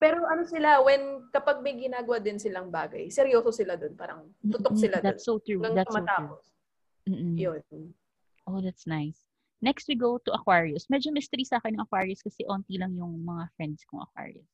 [0.00, 3.92] pero ano sila, when kapag may ginagawa din silang bagay, seryoso sila dun.
[3.92, 5.04] Parang tutok sila dun.
[5.04, 5.60] That's so true.
[5.60, 6.08] Hanggang That's so true.
[6.08, 6.42] matapos.
[7.04, 7.34] Mm-mm.
[7.36, 7.62] Yun.
[8.48, 9.27] Oh, that's nice.
[9.58, 10.86] Next, we go to Aquarius.
[10.86, 14.46] Medyo mystery sa akin ng Aquarius kasi onti lang yung mga friends kong Aquarius.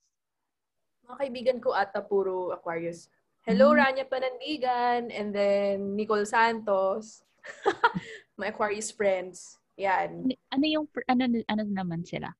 [1.04, 3.12] Mga kaibigan ko ata puro Aquarius.
[3.44, 3.78] Hello, Mm.
[3.84, 7.20] Rania Panandigan, and then Nicole Santos.
[8.40, 9.60] My Aquarius friends.
[9.76, 10.24] Yan.
[10.24, 12.32] Ano- Ano yung, ano, ano naman sila?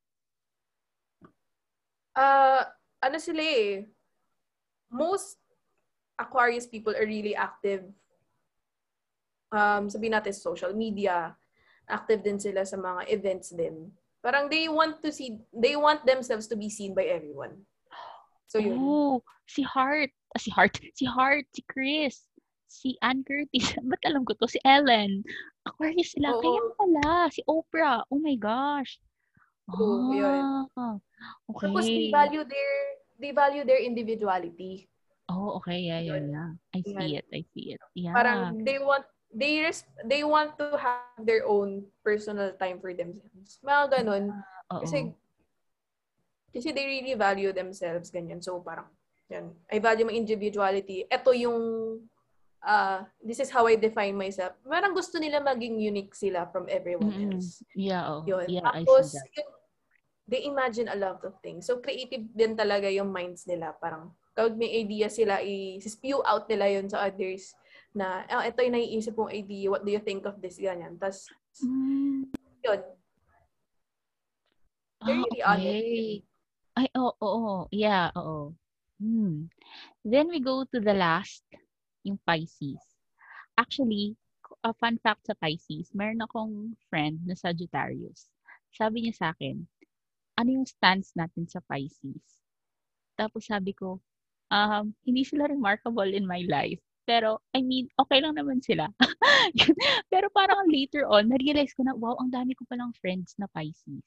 [2.16, 2.64] Uh,
[3.04, 3.84] ano sila eh,
[4.88, 5.36] most
[6.16, 7.84] Aquarius people are really active.
[9.52, 11.36] Um, sabihin natin social media.
[11.88, 13.92] Active din sila sa mga events din.
[14.24, 17.60] Parang they want to see, they want themselves to be seen by everyone.
[18.48, 18.78] So yun.
[18.80, 20.14] Oh, si Hart.
[20.32, 20.80] Ah, si Hart.
[20.98, 21.44] Si Hart.
[21.52, 22.24] Si Chris.
[22.70, 23.76] Si Ann Curtis.
[23.90, 24.48] Ba't alam ko to?
[24.48, 25.20] Si Ellen.
[25.68, 26.32] Aquarius sila.
[26.36, 26.40] Oo.
[26.40, 27.12] Kaya pala.
[27.28, 28.00] Si Oprah.
[28.08, 28.96] Oh my gosh.
[29.72, 30.68] Oo, yun.
[30.76, 31.00] Ah,
[31.48, 32.12] Tapos they okay.
[32.12, 32.74] value their,
[33.16, 34.88] they value their individuality.
[35.32, 35.88] Oh, okay.
[35.88, 36.50] Yeah, yeah, yeah.
[36.76, 37.24] I see it.
[37.32, 37.80] I see it.
[37.96, 38.12] Yeah.
[38.12, 43.58] Parang they want, they res- they want to have their own personal time for themselves.
[43.66, 44.24] Mga ganun.
[44.70, 44.80] Oo.
[44.86, 45.10] Kasi,
[46.54, 48.38] kasi they really value themselves, ganyan.
[48.38, 48.86] So, parang,
[49.26, 49.50] yan.
[49.66, 51.02] I value my individuality.
[51.10, 51.58] Ito yung,
[52.62, 54.54] uh, this is how I define myself.
[54.62, 57.34] Parang gusto nila maging unique sila from everyone Mm-mm.
[57.34, 57.66] else.
[57.74, 58.22] Yeah, oh.
[58.22, 58.46] Yun.
[58.46, 59.34] Yeah, I Tapos, see that.
[59.34, 59.50] yun,
[60.30, 61.66] they imagine a lot of things.
[61.66, 63.74] So, creative din talaga yung minds nila.
[63.82, 67.50] Parang, kapag may idea sila, i-spew out nila yun sa others
[67.94, 69.70] na, oh, ito yung naiisip kong idea.
[69.70, 70.58] What do you think of this?
[70.58, 70.98] Ganyan.
[70.98, 71.30] Tapos,
[71.62, 72.26] Mm.
[72.66, 72.80] yun.
[74.98, 75.22] Ah,
[75.54, 75.70] honest.
[75.70, 76.26] okay.
[76.74, 77.56] Ay, oo, oo.
[77.70, 78.58] Yeah, oo.
[78.98, 79.46] Hmm.
[80.02, 81.46] Then we go to the last,
[82.02, 82.82] yung Pisces.
[83.54, 84.18] Actually,
[84.66, 88.26] a fun fact sa Pisces, meron akong friend na Sagittarius.
[88.74, 89.62] Sabi niya sa akin,
[90.34, 92.42] ano yung stance natin sa Pisces?
[93.14, 94.02] Tapos sabi ko,
[94.50, 96.82] um, hindi sila remarkable in my life.
[97.04, 98.88] Pero, I mean, okay lang naman sila.
[100.12, 104.04] Pero parang later on, na-realize ko na, wow, ang dami ko palang friends na Pisces.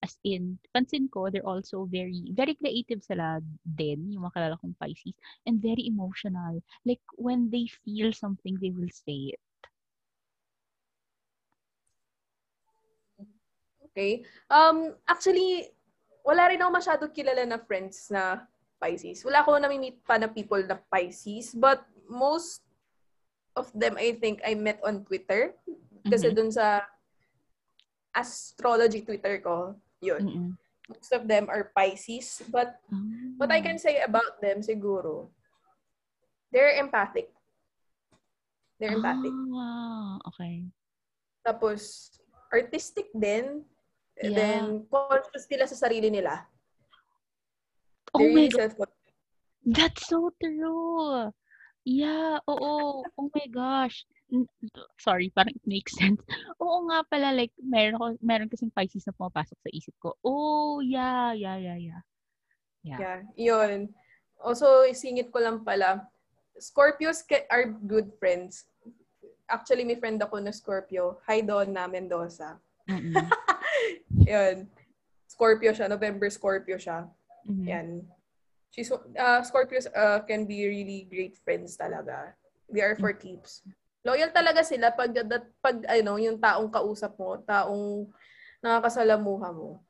[0.00, 4.72] As in, pansin ko, they're also very, very creative sila din, yung mga kalala kong
[4.80, 5.12] Pisces,
[5.44, 6.64] and very emotional.
[6.88, 9.44] Like, when they feel something, they will say it.
[13.92, 14.24] Okay.
[14.48, 15.68] Um, actually,
[16.24, 18.48] wala rin ako masyado kilala na friends na
[18.80, 19.20] Pisces.
[19.28, 22.66] Wala ako nami-meet pa na people na Pisces, but most
[23.54, 25.54] of them, I think, I met on Twitter.
[26.02, 26.36] Kasi mm-hmm.
[26.36, 26.82] dun sa
[28.10, 30.22] astrology Twitter ko, yun.
[30.26, 30.50] Mm-hmm.
[30.90, 32.42] Most of them are Pisces.
[32.50, 33.38] But mm-hmm.
[33.38, 35.30] what I can say about them, siguro,
[36.50, 37.30] they're empathic.
[38.82, 39.30] They're empathic.
[39.30, 40.18] Oh, wow.
[40.34, 40.66] Okay.
[41.46, 42.10] Tapos,
[42.50, 43.62] artistic din.
[44.20, 44.34] Yeah.
[44.34, 46.44] Then, conscious sila sa sarili nila.
[48.12, 48.74] Oh my God.
[49.64, 51.30] That's so true.
[51.84, 53.02] Yeah, oo.
[53.04, 54.04] Oh my gosh.
[55.00, 56.20] Sorry, parang it makes sense.
[56.60, 60.14] Oo nga pala, like, meron, ko, meron kasing Pisces na pumapasok sa isip ko.
[60.20, 62.02] Oh, yeah, yeah, yeah, yeah.
[62.84, 63.92] Yeah, yeah yun.
[64.40, 66.08] Also, isingit ko lang pala,
[66.60, 68.68] Scorpios are good friends.
[69.48, 71.18] Actually, may friend ako na Scorpio.
[71.26, 72.60] Hi, Donna Mendoza.
[72.86, 73.16] Mm-hmm.
[74.30, 74.56] yun.
[75.26, 75.88] Scorpio siya.
[75.88, 77.08] November Scorpio siya.
[77.48, 77.66] Mm-hmm.
[77.66, 77.88] Yan.
[78.70, 82.34] She's, uh, Scorpios uh, can be really great friends talaga.
[82.70, 83.66] They are for keeps.
[84.06, 85.10] Loyal talaga sila pag,
[85.58, 88.08] pag ano, yung taong kausap mo, taong
[88.62, 89.82] nakakasalamuha mo.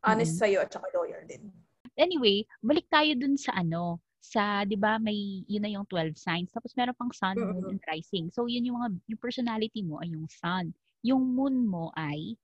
[0.00, 0.42] Honest mm-hmm.
[0.42, 1.52] sa'yo at saka loyal din.
[1.96, 6.50] Anyway, balik tayo dun sa ano, sa, 'di ba, may yun na yung 12 signs.
[6.50, 7.72] Tapos meron pang sun, moon, mm-hmm.
[7.78, 8.26] and rising.
[8.34, 10.74] So yun yung mga yung personality mo ay yung sun.
[11.06, 12.34] Yung moon mo ay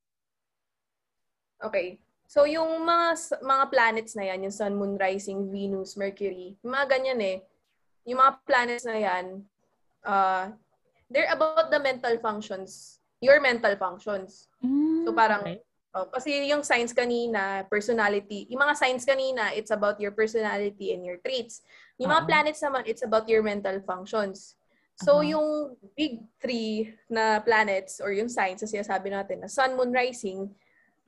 [1.62, 1.98] Okay.
[2.26, 6.86] So, yung mga mga planets na yan, yung Sun, Moon, Rising, Venus, Mercury, yung mga
[6.96, 7.38] ganyan eh,
[8.08, 9.24] yung mga planets na yan,
[10.02, 10.50] uh,
[11.10, 14.48] they're about the mental functions, your mental functions.
[14.64, 15.60] Mm, so, parang, okay.
[15.94, 21.04] oh, kasi yung signs kanina, personality, yung mga signs kanina, it's about your personality and
[21.04, 21.62] your traits.
[22.00, 22.24] Yung uh-huh.
[22.24, 24.56] mga planets naman, it's about your mental functions.
[24.98, 25.36] So, uh-huh.
[25.36, 25.48] yung
[25.94, 30.48] big three na planets or yung signs na sinasabi natin na Sun, Moon, Rising,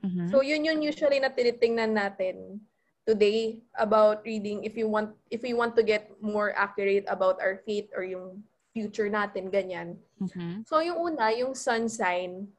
[0.03, 0.27] Mm-hmm.
[0.33, 2.59] So yun yun usually na tinitingnan natin
[3.05, 7.61] today about reading if you want if we want to get more accurate about our
[7.63, 8.41] fate or yung
[8.75, 9.95] future natin ganyan.
[10.19, 10.67] Mm-hmm.
[10.67, 12.51] So yung una, yung sun sign,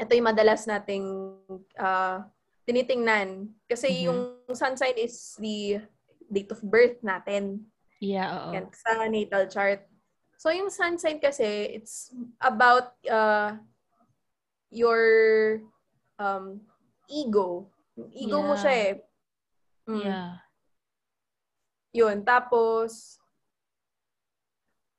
[0.00, 1.36] ito yung madalas nating
[1.76, 2.24] uh,
[2.64, 4.06] tinitingnan kasi mm-hmm.
[4.08, 4.20] yung
[4.56, 5.84] sun sign is the
[6.32, 7.68] date of birth natin.
[8.00, 8.56] Yeah, oo.
[8.56, 9.84] Yan, sa natal chart.
[10.40, 13.60] So yung sun sign kasi it's about uh,
[14.72, 15.60] your
[16.22, 16.62] um,
[17.10, 17.66] ego.
[18.14, 18.46] ego yeah.
[18.46, 18.92] mo siya eh.
[19.90, 20.02] Mm.
[20.06, 20.30] Yeah.
[21.92, 22.16] Yun.
[22.22, 23.18] Tapos,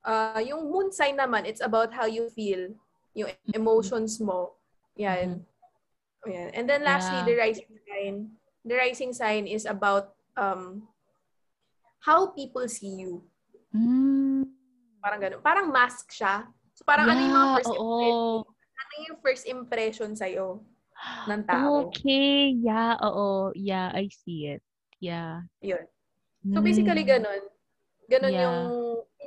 [0.04, 2.76] uh, yung moon sign naman, it's about how you feel.
[3.16, 4.60] Yung emotions mo.
[5.00, 5.40] Yan.
[5.42, 6.30] Mm-hmm.
[6.30, 6.48] Yan.
[6.52, 7.28] And then lastly, yeah.
[7.28, 8.14] the rising sign.
[8.64, 10.88] The rising sign is about um,
[12.00, 13.24] how people see you.
[13.74, 14.48] Mm.
[15.02, 15.40] Parang ganun.
[15.44, 16.48] Parang mask siya.
[16.74, 18.42] So parang yeah, ano yung mga first impression?
[18.74, 20.46] Ano yung first impression sa'yo?
[21.28, 21.88] Ng tao.
[21.90, 22.56] Okay.
[22.60, 23.50] Yeah, oo.
[23.56, 24.62] Yeah, I see it.
[25.00, 25.44] Yeah.
[25.60, 25.84] Yun.
[26.52, 27.10] So basically, mm.
[27.16, 27.42] ganun.
[28.08, 28.42] Ganun yeah.
[28.44, 28.60] yung,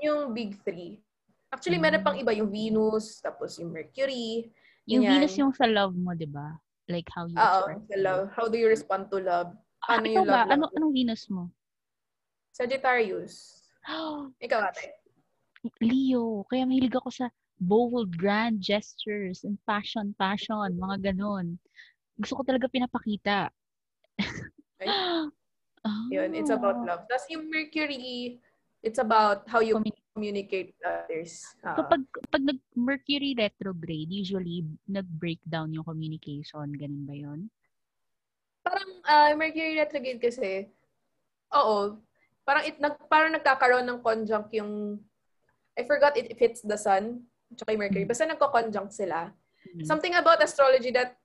[0.01, 1.01] yung big three.
[1.49, 2.35] Actually, meron pang iba.
[2.35, 4.51] Yung Venus, tapos yung Mercury.
[4.85, 5.03] Yung.
[5.03, 6.53] Venus yung sa love mo, di ba?
[6.87, 8.31] Like how you Oo, sa love.
[8.31, 9.51] How do you respond to love?
[9.83, 10.47] Ah, ano ah, yung love?
[10.47, 10.53] Ba?
[10.53, 11.51] Ano, anong Venus mo?
[12.55, 13.65] Sagittarius.
[14.45, 14.93] Ikaw ate.
[15.83, 16.47] Leo.
[16.47, 17.27] Kaya mahilig ako sa
[17.59, 21.57] bold, grand gestures and passion, passion, mga ganon.
[22.17, 23.49] Gusto ko talaga pinapakita.
[24.81, 25.29] right?
[25.85, 26.07] oh.
[26.13, 27.05] Yun, it's about love.
[27.09, 28.41] Tapos yung Mercury,
[28.81, 31.45] it's about how you Commun- communicate others.
[31.61, 32.01] Uh, so pag,
[32.33, 36.73] pag nag-Mercury retrograde, usually nag-breakdown yung communication.
[36.73, 37.39] Ganun ba yun?
[38.65, 40.65] Parang uh, Mercury retrograde kasi,
[41.53, 42.01] oo,
[42.47, 45.03] parang it nag parang nagkakaroon ng conjunct yung
[45.75, 48.05] I forgot it if it's the sun tsaka yung Mercury.
[48.07, 49.31] Basta nagko-conjunct sila.
[49.31, 49.85] Mm-hmm.
[49.87, 51.15] Something about astrology that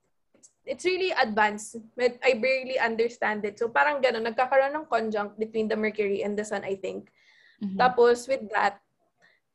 [0.63, 1.79] it's really advanced.
[1.99, 3.59] I barely understand it.
[3.59, 7.11] So parang gano'n, nagkakaroon ng conjunct between the Mercury and the Sun, I think.
[7.59, 7.79] Mm-hmm.
[7.79, 8.79] Tapos with that,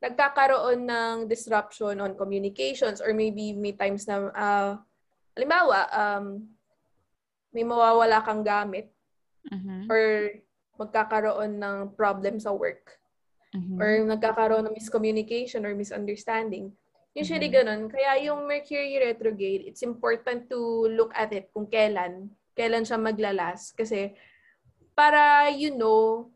[0.05, 4.73] nagkakaroon ng disruption on communications or maybe may times na, uh,
[5.35, 6.47] halimbawa, um,
[7.53, 8.93] may mawawala kang gamit
[9.49, 9.89] mm-hmm.
[9.89, 10.31] or
[10.79, 13.01] magkakaroon ng problem sa work
[13.55, 13.79] mm-hmm.
[13.81, 16.73] or nagkakaroon ng miscommunication or misunderstanding.
[17.17, 17.67] Usually mm-hmm.
[17.67, 17.83] ganun.
[17.91, 23.71] Kaya yung Mercury retrograde, it's important to look at it kung kailan kailan siya maglalas.
[23.71, 24.19] Kasi,
[24.99, 26.35] para you know,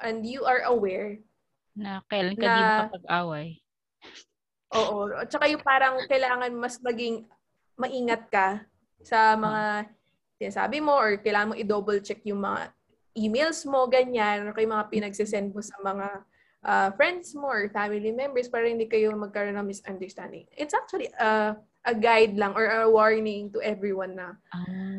[0.00, 1.20] and you are aware
[1.76, 3.48] na kailan ka na, di makapag-away.
[4.80, 5.12] Oo.
[5.12, 7.28] At saka yung parang kailangan mas maging
[7.76, 8.64] maingat ka
[9.04, 9.88] sa mga
[10.40, 12.72] sinasabi mo or kailangan mo i-double check yung mga
[13.16, 16.06] emails mo, ganyan, or yung mga pinagsisend mo sa mga
[16.64, 20.48] uh, friends mo or family members para hindi kayo magkaroon ng misunderstanding.
[20.56, 24.38] It's actually a, a guide lang or a warning to everyone na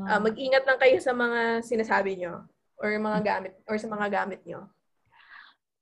[0.08, 2.46] uh, mag-ingat lang kayo sa mga sinasabi nyo
[2.78, 4.68] or mga gamit or sa mga gamit nyo.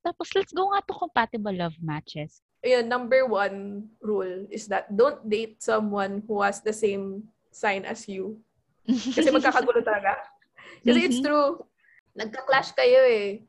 [0.02, 2.42] Tapos, let's go nga to compatible love matches.
[2.62, 8.10] Ayun, number one rule is that don't date someone who has the same sign as
[8.10, 8.38] you.
[8.86, 10.18] Kasi magkakagulo talaga.
[10.82, 11.10] Kasi mm-hmm.
[11.10, 11.62] it's true.
[12.16, 13.44] Nagka-clash kayo eh.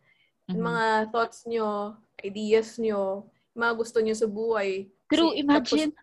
[0.51, 0.63] Mm-hmm.
[0.63, 4.91] Mga thoughts nyo, ideas nyo, mga gusto nyo sa buhay.
[5.07, 6.03] Pero Kasi, imagine, tapos,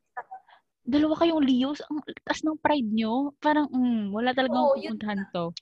[0.90, 3.34] dalawa kayong Leos, ang taas ng pride nyo.
[3.38, 5.54] Parang, mm, wala talagang oh, pupuntahan to.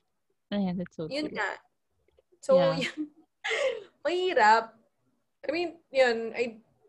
[0.55, 1.35] Ayan, that's so Yun true.
[1.35, 1.49] nga.
[2.39, 2.75] So, yeah.
[2.83, 2.99] yun,
[4.03, 4.71] mahirap.
[5.43, 6.31] I mean, yun,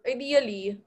[0.06, 0.78] ideally,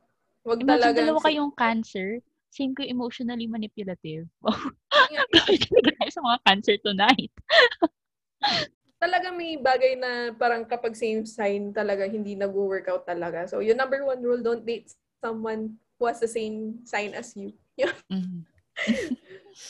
[0.43, 1.01] wag Imagine talaga.
[1.03, 2.19] dalawa kayong cancer,
[2.51, 4.27] same ko emotionally manipulative.
[5.35, 7.31] Gawin talaga sa mga cancer tonight.
[9.01, 13.49] talaga may bagay na parang kapag same sign talaga hindi nag-workout talaga.
[13.49, 17.49] So, yung number one rule, don't date someone who has the same sign as you.
[17.81, 18.45] mm-hmm.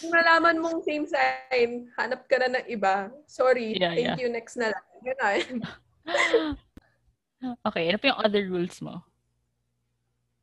[0.03, 3.07] Kung nalaman mong same sign, hanap ka na ng iba.
[3.23, 4.19] Sorry, yeah, thank yeah.
[4.19, 4.85] you, next na lang.
[4.99, 5.63] Ganun.
[7.67, 8.99] okay, ano pa yung other rules mo?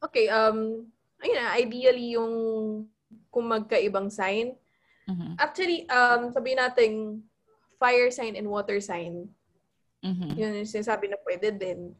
[0.00, 0.88] Okay, um,
[1.20, 2.32] ayun na, ideally yung
[3.28, 4.56] kung magkaibang sign.
[5.08, 5.32] Mm-hmm.
[5.40, 6.90] Actually, um, sabihin natin,
[7.78, 9.30] fire sign and water sign.
[10.04, 10.30] Mm-hmm.
[10.34, 11.94] Yun yung sinasabi na pwede din.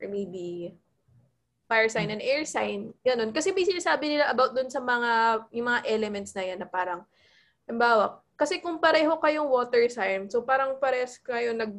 [0.00, 0.76] Or maybe
[1.66, 2.94] fire sign and air sign.
[3.02, 3.34] Ganun.
[3.34, 7.02] Kasi may sinasabi nila about dun sa mga, yung mga elements na yan na parang,
[7.66, 11.72] halimbawa, kasi kung pareho kayong water sign, so parang pares kayo nag,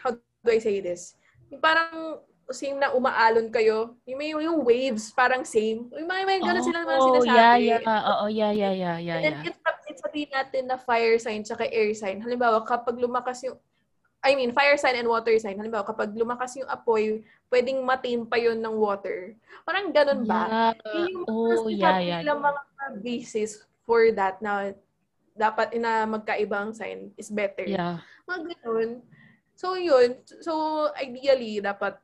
[0.00, 1.14] how do I say this?
[1.52, 2.18] Yung parang
[2.50, 3.98] same na umaalon kayo.
[4.06, 5.86] Yung may yung waves, parang same.
[5.92, 7.36] Yung may, may gano'n oh, sila mga sinasabi.
[7.36, 7.80] Yeah, yeah.
[7.82, 9.16] Oo, oh, yeah, yeah, yeah, yeah.
[9.18, 9.75] And then, yeah.
[9.96, 12.20] It's sabihin natin na fire sign tsaka air sign.
[12.20, 13.56] Halimbawa, kapag lumakas yung
[14.26, 15.54] I mean, fire sign and water sign.
[15.54, 19.38] Halimbawa, kapag lumakas yung apoy, pwedeng matin pa yun ng water.
[19.62, 20.74] Parang ganun ba?
[20.82, 21.06] Yeah.
[21.06, 22.20] Yung oh, yeah, yeah.
[22.26, 22.60] Yung mga
[23.06, 24.74] basis for that na
[25.36, 27.70] dapat na magkaibang sign is better.
[27.70, 28.02] Yeah.
[28.26, 28.90] Mga ganun.
[29.54, 30.18] So, yun.
[30.42, 30.52] So,
[30.98, 31.94] ideally, dapat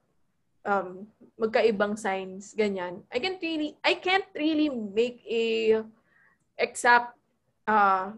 [0.63, 3.03] um, magkaibang signs, ganyan.
[3.11, 5.83] I can't really, I can't really make a
[6.55, 7.19] exact
[7.69, 8.15] uh,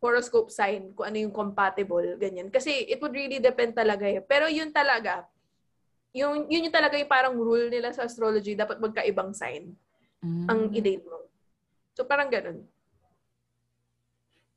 [0.00, 2.52] horoscope sign kung ano yung compatible, ganyan.
[2.52, 4.20] Kasi it would really depend talaga eh.
[4.20, 5.26] Pero yun talaga,
[6.12, 9.72] yung, yun yung talaga yung parang rule nila sa astrology, dapat magkaibang sign
[10.24, 10.46] mm.
[10.48, 11.26] ang i-date mo.
[11.96, 12.64] So parang ganun.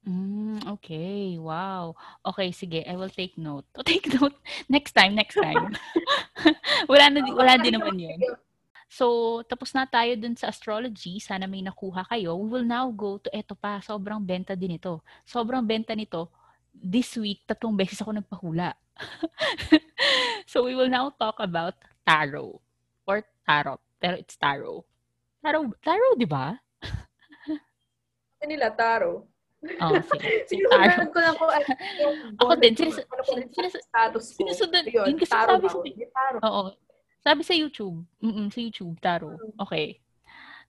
[0.10, 1.38] Mm, okay.
[1.38, 1.94] Wow.
[2.26, 2.82] Okay, sige.
[2.88, 3.68] I will take note.
[3.78, 4.36] Oh, take note.
[4.68, 5.76] Next time, next time.
[6.92, 8.20] wala na, wala din naman yun.
[8.90, 11.22] So, tapos na tayo dun sa astrology.
[11.22, 12.34] Sana may nakuha kayo.
[12.42, 13.78] We will now go to eto pa.
[13.86, 15.06] Sobrang benta din ito.
[15.30, 16.34] Sobrang benta nito.
[16.74, 18.74] This week, tatlong beses ako nagpahula.
[20.52, 22.58] so, we will now talk about tarot.
[23.06, 23.78] Or tarot.
[24.02, 24.82] Pero it's tarot.
[25.46, 26.58] Tarot, tarot, di ba?
[28.42, 29.22] nila, tarot.
[29.84, 30.28] Oh, sige.
[30.50, 31.52] Sinusundan ko lang ano
[32.40, 32.74] Ako din.
[32.74, 33.04] Sinus-
[33.54, 34.38] sinus- status ko.
[34.42, 34.84] Sinusundan.
[34.88, 35.78] Yun, kasi sabi sa...
[36.48, 36.74] Oo.
[37.20, 38.04] Sabi sa YouTube.
[38.24, 39.36] Mm sa YouTube, tarot.
[39.36, 39.56] Mm.
[39.60, 39.88] Okay.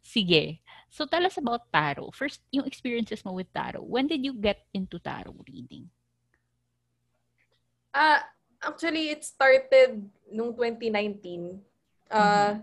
[0.02, 0.58] Sige.
[0.90, 2.10] So, tell us about tarot.
[2.10, 3.84] First, yung experiences mo with tarot.
[3.84, 5.86] When did you get into tarot reading?
[7.94, 8.18] Uh,
[8.58, 11.62] actually, it started nung 2019.
[12.10, 12.58] Uh, mm-hmm.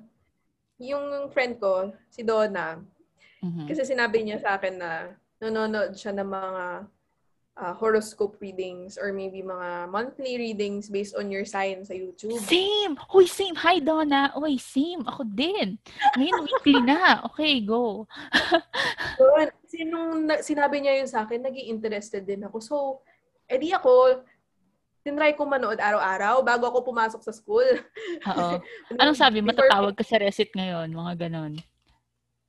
[0.83, 2.83] Yung friend ko, si Donna,
[3.39, 3.65] mm-hmm.
[3.71, 6.63] kasi sinabi niya sa akin na nanonood siya ng mga
[7.57, 12.37] uh, horoscope readings or maybe mga monthly readings based on your sign sa YouTube.
[12.45, 12.95] Same!
[13.09, 13.57] Hoy, same!
[13.57, 14.31] Hi, Donna!
[14.37, 15.03] Hoy, same!
[15.03, 15.81] Ako din!
[16.15, 17.25] Ngayon, weekly na.
[17.33, 18.05] Okay, go.
[19.17, 19.47] Yun.
[19.65, 22.57] Kasi nung sinabi niya yun sa akin, naging interested din ako.
[22.61, 22.75] So,
[23.49, 24.21] edi ako,
[25.01, 27.67] tinry ko manood araw-araw bago ako pumasok sa school.
[28.27, 28.49] Oo.
[29.01, 29.41] Anong sabi?
[29.41, 30.93] Matatawag ka sa recit ngayon?
[30.93, 31.57] Mga ganon.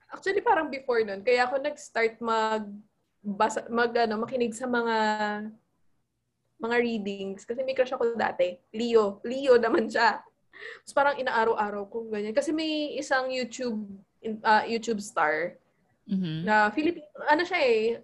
[0.09, 1.21] Actually, parang before nun.
[1.21, 2.65] Kaya ako nag-start mag
[3.37, 4.97] basa, mag ano, makinig sa mga
[6.59, 7.45] mga readings.
[7.45, 8.59] Kasi may crush ako dati.
[8.73, 9.21] Leo.
[9.23, 10.21] Leo naman siya.
[10.83, 12.35] Tapos parang inaaraw-araw ko ganyan.
[12.35, 13.87] Kasi may isang YouTube
[14.43, 15.55] uh, YouTube star
[16.11, 16.43] mm-hmm.
[16.43, 18.03] na Filipino, ano siya eh,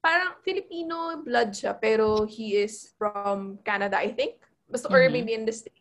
[0.00, 4.40] parang Filipino blood siya, pero he is from Canada, I think.
[4.68, 5.00] Basta, mm-hmm.
[5.00, 5.80] or maybe in the States.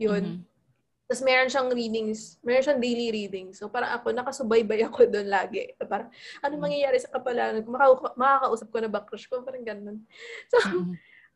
[0.00, 0.24] Yun.
[0.24, 0.55] Mm-hmm.
[1.06, 3.62] Tapos meron siyang readings, meron siyang daily readings.
[3.62, 5.70] So parang ako, nakasubaybay ako doon lagi.
[5.86, 6.10] Parang,
[6.42, 7.62] ano mangyayari sa kapalaran?
[7.62, 9.42] Makaka- makakausap ko na ba crush ko?
[9.46, 10.02] Parang ganun.
[10.50, 10.58] So,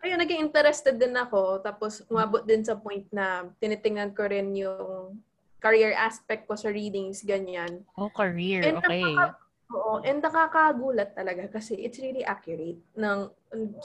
[0.02, 1.62] ayun, naging interested din ako.
[1.62, 5.20] Tapos umabot din sa point na tinitingnan ko rin yung
[5.60, 7.84] career aspect ko sa readings, ganyan.
[7.94, 8.64] Oh, career.
[8.66, 9.06] And okay.
[9.06, 9.38] nakaka-
[9.70, 13.30] Oo, and nakakagulat talaga kasi it's really accurate ng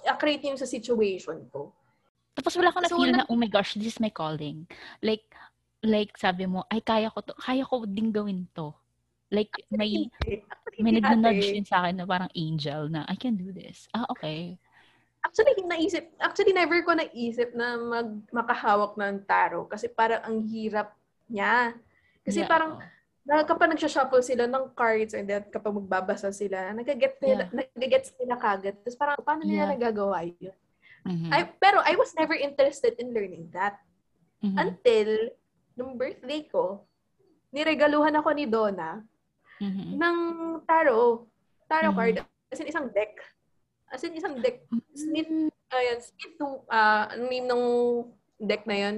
[0.09, 1.69] accurate yung sa situation ko.
[2.33, 4.65] Tapos wala akong So, na-feel na, oh my gosh, this is my calling.
[5.05, 5.29] Like,
[5.85, 8.73] like sabi mo, ay kaya ko to, kaya ko ding gawin to.
[9.33, 10.09] Like, may,
[10.77, 13.89] may nag-nudge din sa akin na parang angel na, I can do this.
[13.93, 14.57] Ah, okay.
[15.25, 20.93] Actually, naisip, actually never ko naisip na mag, makahawak ng tarot kasi parang ang hirap
[21.25, 21.73] niya.
[22.21, 22.77] Kasi Yeah, parang
[23.25, 28.37] na kapag nagsha-shuffle sila ng cards and then kapag magbabasa sila, nagaget nila, nagagets nila
[28.37, 28.77] kagad.
[28.85, 29.73] Tapos parang, paano nila Yeah.
[29.73, 30.53] nagagawa yun?
[31.05, 31.29] Mhm.
[31.33, 33.81] I, pero I was never interested in learning that.
[34.45, 34.57] Mhm.
[34.61, 35.09] Until,
[35.75, 36.87] nung birthday ko,
[37.51, 39.03] niregaluhan ako ni Donna
[39.59, 39.99] Mhm.
[39.99, 40.17] ng
[40.63, 41.27] tarot.
[41.67, 41.99] Tarot Mhm.
[41.99, 42.15] card.
[42.49, 43.13] As in, isang deck.
[43.91, 44.63] As in, isang deck.
[44.95, 45.51] Smith, Mm.
[45.71, 46.35] ayan, Smith,
[46.71, 47.63] uh, name ng
[48.39, 48.95] deck na yun?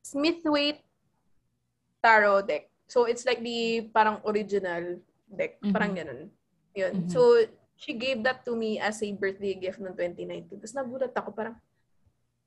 [0.00, 0.84] Smithwaite
[1.98, 2.70] Tarot deck.
[2.86, 5.58] So, it's like the parang original deck.
[5.58, 5.74] Mhm.
[5.74, 6.30] Parang ganun.
[6.70, 6.92] Yun.
[7.02, 7.10] Mhm.
[7.10, 7.42] So,
[7.74, 10.60] she gave that to me as a birthday gift noong 2019.
[10.62, 11.58] Tapos nagulat ako, parang,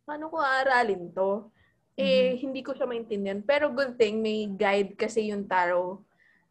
[0.08, 1.52] paano ko aaralin to?
[2.00, 3.44] Eh, hindi ko siya maintindihan.
[3.44, 6.00] Pero good thing, may guide kasi yung tarot.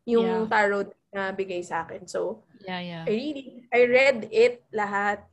[0.05, 0.49] Yung Yeah.
[0.49, 2.05] tarot na bigay sa akin.
[2.05, 3.03] So, Yeah, yeah.
[3.07, 5.25] I really, I read it lahat.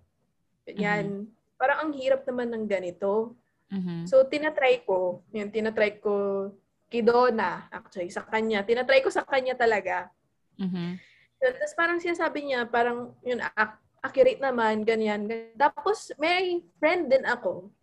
[0.70, 1.28] Yan.
[1.60, 3.34] Parang ang hirap naman ng ganito.
[3.74, 4.06] Mhm.
[4.06, 5.26] So, tinatry ko.
[5.34, 6.48] Yun, tinatry ko
[6.88, 8.62] kay Donna, actually, sa kanya.
[8.62, 10.08] Tinatry ko sa kanya talaga.
[10.56, 11.02] Mhm.
[11.44, 15.52] Yun, Tapos parang sinasabi niya, parang yun, ac- accurate naman, ganyan, ganyan.
[15.58, 17.74] Tapos, may friend din ako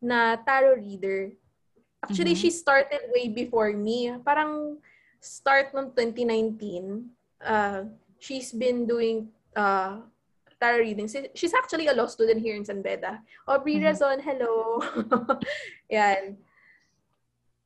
[0.00, 1.36] na tarot reader.
[2.06, 2.42] Actually, Mhm.
[2.46, 4.14] she started way before me.
[4.22, 4.78] Parang
[5.18, 7.10] start ng 2019.
[7.42, 7.90] Uh,
[8.22, 9.26] she's been doing
[9.58, 10.04] uh,
[10.62, 11.16] tarot readings.
[11.34, 13.18] She's actually a law student here in San Beda.
[13.48, 13.84] Aubrey Mhm.
[13.90, 14.78] Razon, hello.
[15.90, 16.38] Yan.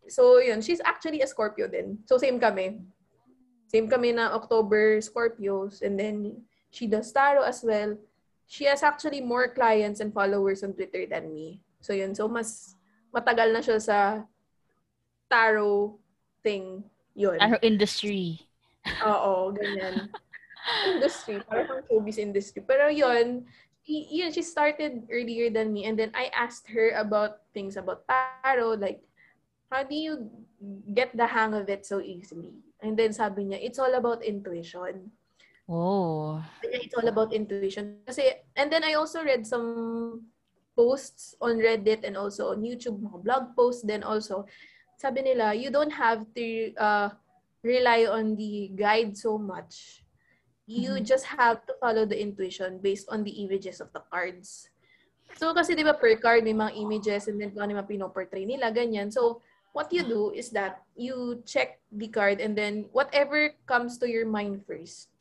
[0.08, 0.58] So, yun.
[0.64, 2.00] She's actually a Scorpio din.
[2.08, 2.80] So, same kami.
[3.68, 5.82] Same kami na October Scorpios.
[5.84, 7.94] And then, she does tarot as well.
[8.50, 11.62] She has actually more clients and followers on Twitter than me.
[11.78, 12.14] So, yun.
[12.18, 12.74] So, mas
[13.10, 13.98] matagal na siya sa
[15.30, 15.98] tarot
[16.42, 16.82] thing.
[17.14, 17.38] Yun.
[17.38, 18.42] Ano industry?
[19.04, 20.08] Oo, ganyan.
[20.96, 21.42] industry.
[21.46, 22.62] Parang showbiz industry.
[22.64, 23.46] Pero yun,
[23.86, 25.86] y- yun, she started earlier than me.
[25.86, 28.78] And then I asked her about things about tarot.
[28.78, 29.02] Like,
[29.70, 30.30] how do you
[30.94, 32.54] get the hang of it so easily?
[32.80, 35.12] And then sabi niya, it's all about intuition.
[35.68, 36.42] Oh.
[36.58, 38.00] Sabi niya, it's all about intuition.
[38.06, 40.26] Kasi, and then I also read some
[40.80, 44.48] posts on Reddit and also on YouTube, mga blog posts then also.
[44.96, 47.12] Sabi nila, you don't have to uh,
[47.60, 50.00] rely on the guide so much.
[50.64, 51.04] You Mhm.
[51.04, 54.72] just have to follow the intuition based on the images of the cards.
[55.36, 58.48] So, kasi di ba per card may mga images and then kung ano yung pinoportray
[58.48, 59.12] nila, ganyan.
[59.12, 59.44] So,
[59.76, 64.24] what you do is that you check the card and then whatever comes to your
[64.24, 65.12] mind first,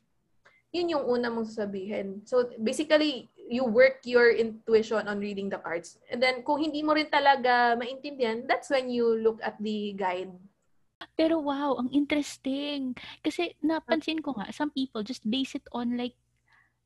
[0.72, 2.24] yun yung una mong sasabihin.
[2.24, 5.98] So, basically, you work your intuition on reading the cards.
[6.06, 10.30] And then, kung hindi mo rin talaga maintindihan, that's when you look at the guide.
[11.18, 12.94] Pero wow, ang interesting.
[13.26, 16.14] Kasi napansin ko nga, some people just base it on like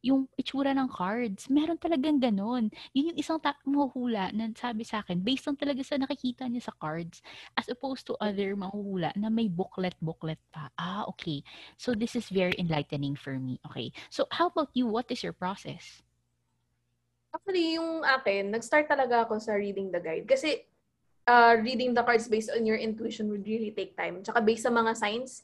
[0.05, 1.49] yung itsura ng cards.
[1.49, 2.69] Meron talagang ganon.
[2.93, 6.69] Yun yung isang ta- mahuhula na sabi sa akin, based on talaga sa nakikita niya
[6.69, 7.25] sa cards,
[7.57, 10.69] as opposed to other mahuhula na may booklet-booklet pa.
[10.77, 11.41] Ah, okay.
[11.81, 13.57] So this is very enlightening for me.
[13.73, 13.97] Okay.
[14.13, 14.85] So how about you?
[14.85, 16.04] What is your process?
[17.35, 20.23] Actually, yung akin, nag-start talaga ako sa reading the guide.
[20.23, 20.63] Kasi,
[21.27, 24.23] uh, reading the cards based on your intuition would really take time.
[24.23, 25.43] Tsaka based sa mga signs.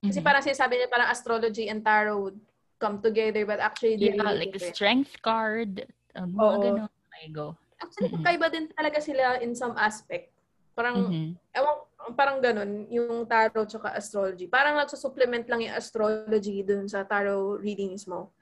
[0.00, 0.24] Kasi Mhm.
[0.24, 2.40] parang sinasabi niya, parang astrology and tarot would
[2.80, 5.84] come together, but actually, they're yeah, really like the strength card,
[6.16, 6.60] uh, mga Oo.
[6.72, 6.92] ganon.
[7.20, 7.52] I go.
[7.80, 8.16] Actually, Mm-mm.
[8.20, 10.32] magkaiba din talaga sila in some aspect.
[10.72, 11.36] Parang, Mhm.
[11.52, 11.76] ewan,
[12.16, 14.48] parang ganun, yung tarot tsaka astrology.
[14.48, 18.32] Parang nagsusupplement lang yung astrology dun sa tarot readings mo.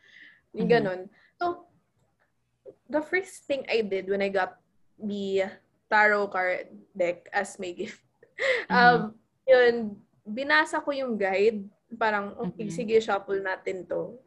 [0.55, 0.75] Yung Mhm.
[0.79, 1.01] ganun.
[1.39, 1.67] So,
[2.89, 4.61] the first thing I did when I got
[4.99, 5.51] the
[5.91, 8.01] tarot card deck as my gift,
[8.71, 9.15] um,
[9.47, 11.65] yun, binasa ko yung guide.
[11.95, 12.75] Parang, okay, Mhm.
[12.75, 14.19] sige, shuffle natin to.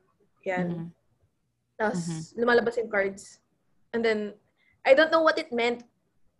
[0.47, 0.67] Yan.
[0.67, 0.87] Mhm.
[1.75, 2.21] Tapos, Mhm.
[2.39, 3.43] lumalabas yung cards.
[3.91, 4.33] And then,
[4.87, 5.83] I don't know what it meant.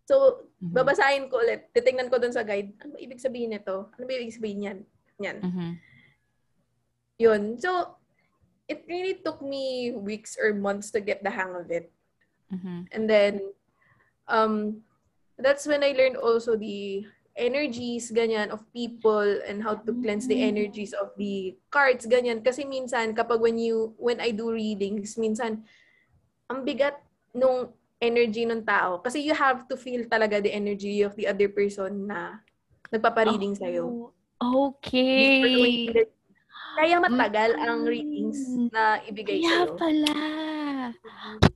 [0.07, 0.72] So, Mhm.
[0.72, 1.68] babasahin ko ulit.
[1.76, 2.72] Titingnan ko dun sa guide.
[2.80, 3.91] Ano ba ibig sabihin nito?
[3.91, 4.80] Ano ba ibig sabihin yan?
[5.20, 5.38] Yan.
[5.43, 5.70] Mhm.
[7.20, 7.41] Yun.
[7.59, 7.97] So,
[8.72, 11.91] it really took me weeks or months to get the hang of it.
[12.52, 12.88] Mhm.
[12.91, 13.34] And then,
[14.28, 14.84] um,
[15.38, 17.06] that's when I learned also the
[17.38, 20.50] energies, ganyan, of people and how to cleanse the Mm.
[20.50, 22.41] energies of the cards, ganyan.
[22.41, 25.62] Kasi minsan, kapag when you, when I do readings, minsan,
[26.50, 26.98] ang bigat
[27.38, 27.70] nung
[28.02, 28.98] energy ng tao.
[29.06, 32.41] Kasi you have to feel talaga the energy of the other person na
[32.89, 33.86] nagpapareading sa'yo.
[33.86, 34.14] Oh,
[34.78, 35.82] Okay.
[36.78, 37.89] Kaya matagal ang Mm.
[37.89, 38.39] readings
[38.70, 39.74] na ibigay Kaya sa'yo.
[39.82, 40.14] pala.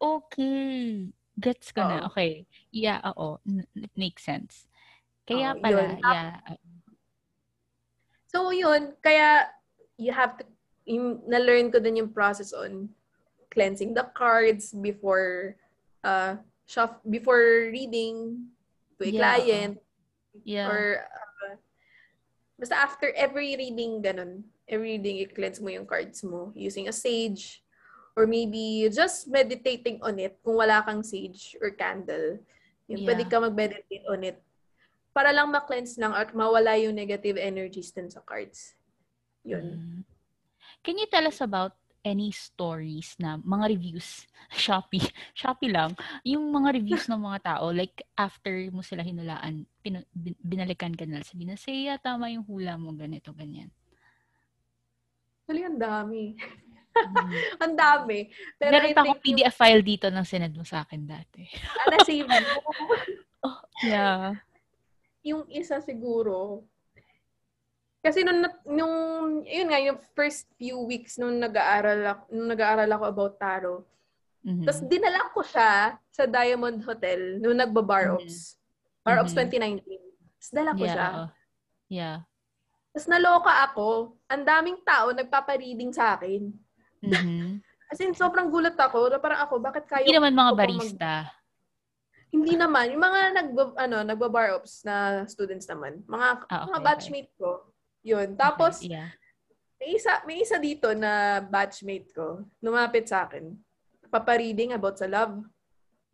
[0.02, 1.12] Okay.
[1.40, 2.06] Gets ko na.
[2.06, 2.14] Oo.
[2.14, 2.46] Okay.
[2.72, 3.40] Yeah, oo.
[3.76, 4.68] It makes sense.
[5.26, 5.90] Kaya Oo, pala, yun.
[6.04, 6.32] yeah.
[8.28, 8.96] So, yun.
[9.04, 9.52] Kaya,
[10.00, 10.44] you have to,
[10.86, 12.90] yung, na-learn ko din yung process on
[13.52, 15.56] cleansing the cards before,
[16.04, 18.48] uh, shuff, before reading
[18.98, 19.76] to a Yeah, client.
[20.44, 20.68] Yeah.
[20.72, 21.56] Or, uh,
[22.60, 24.48] basta after every reading, ganun.
[24.68, 27.64] Every reading, i-cleanse mo yung cards mo using a sage.
[28.16, 32.40] Or maybe just meditating on it kung wala kang sage or candle.
[32.92, 33.32] Yun, Pwede Yeah.
[33.32, 34.38] ka mag-meditate on it.
[35.16, 38.76] Para lang ma-cleanse lang at mawala yung negative energies dun sa cards.
[39.48, 39.66] Yun.
[39.80, 40.00] Mm.
[40.82, 44.26] Can you tell us about any stories na mga reviews,
[44.64, 45.06] Shopee,
[45.40, 45.94] Shopee lang,
[46.26, 51.06] yung mga reviews ng mga tao, like after mo sila hinulaan, pin- bin- binalikan ka
[51.06, 53.70] na, sabi na, Seya, tama yung hula mo, ganito, ganyan.
[55.46, 56.24] Actually, ang dami.
[56.92, 57.32] Mm.
[57.58, 58.28] ang dami.
[58.56, 61.48] Pero Meron pa akong PDF file dito ng sinend mo sa akin dati.
[61.50, 62.38] sana save mo.
[63.82, 64.38] Yeah.
[65.26, 66.62] yung isa siguro,
[67.98, 68.94] kasi nung, nung,
[69.42, 73.82] yun nga, yung first few weeks nung nag-aaral ako, nung nag-aaral ako about tarot,
[74.42, 74.66] Mhm.
[74.66, 78.14] tapos dinala ko siya sa Diamond Hotel nung nagba-Bar Mhm.
[78.22, 78.58] Ops.
[79.02, 79.50] Bar Ops Mhm.
[79.50, 80.02] 2019.
[80.38, 81.10] Tapos dala ko yeah, siya.
[81.90, 82.18] Yeah.
[82.90, 83.90] Tapos naloka ako.
[84.26, 86.50] Ang daming tao nagpapa-reading sa akin.
[87.02, 87.60] Mhm.
[87.92, 89.12] As in, sobrang gulat ako.
[89.12, 91.14] Na parang ako, bakit kayo Hindi naman mga pa mag- barista.
[92.32, 92.86] Hindi naman.
[92.96, 96.00] Yung mga nagba, ano, nagba-bar ops na students naman.
[96.08, 97.68] Mga, Ah, mga okay, batchmate ko.
[98.08, 98.40] Yun.
[98.40, 99.12] Tapos, Okay, yeah.
[99.76, 102.48] may isa, may isa dito na batchmate ko.
[102.64, 103.52] Lumapit sa akin.
[104.08, 105.44] Papareading about sa love.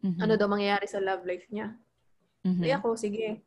[0.01, 0.17] Mhm.
[0.17, 1.77] Ano daw mangyayari sa love life niya.
[2.41, 2.63] Mhm.
[2.65, 3.45] Ay ako, sige.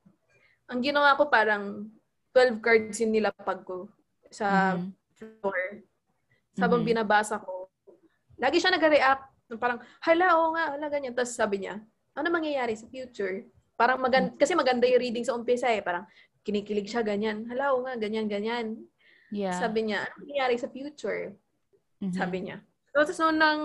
[0.70, 1.90] Ang ginawa ko parang
[2.30, 3.90] 12 cards yung nilapag ko
[4.30, 4.94] sa Mhm.
[5.18, 5.58] floor.
[6.60, 6.88] Sabang Mhm.
[6.92, 7.72] binabasa ko,
[8.36, 9.24] lagi siya nag-react.
[9.56, 11.16] Parang, hala, oo nga, hala, ganyan.
[11.16, 11.80] Tapos sabi niya,
[12.12, 13.48] ano mangyayari sa future?
[13.80, 15.80] Parang maganda, kasi maganda yung reading sa umpisa eh.
[15.80, 16.04] Parang
[16.44, 17.48] kinikilig siya, ganyan.
[17.48, 18.76] Hala, oo nga, ganyan, ganyan.
[19.32, 19.56] Yeah.
[19.56, 21.32] Sabi niya, ano mangyayari sa future?
[22.04, 22.12] Mhm.
[22.14, 22.60] Sabi niya.
[22.92, 23.60] So, tapos noon nang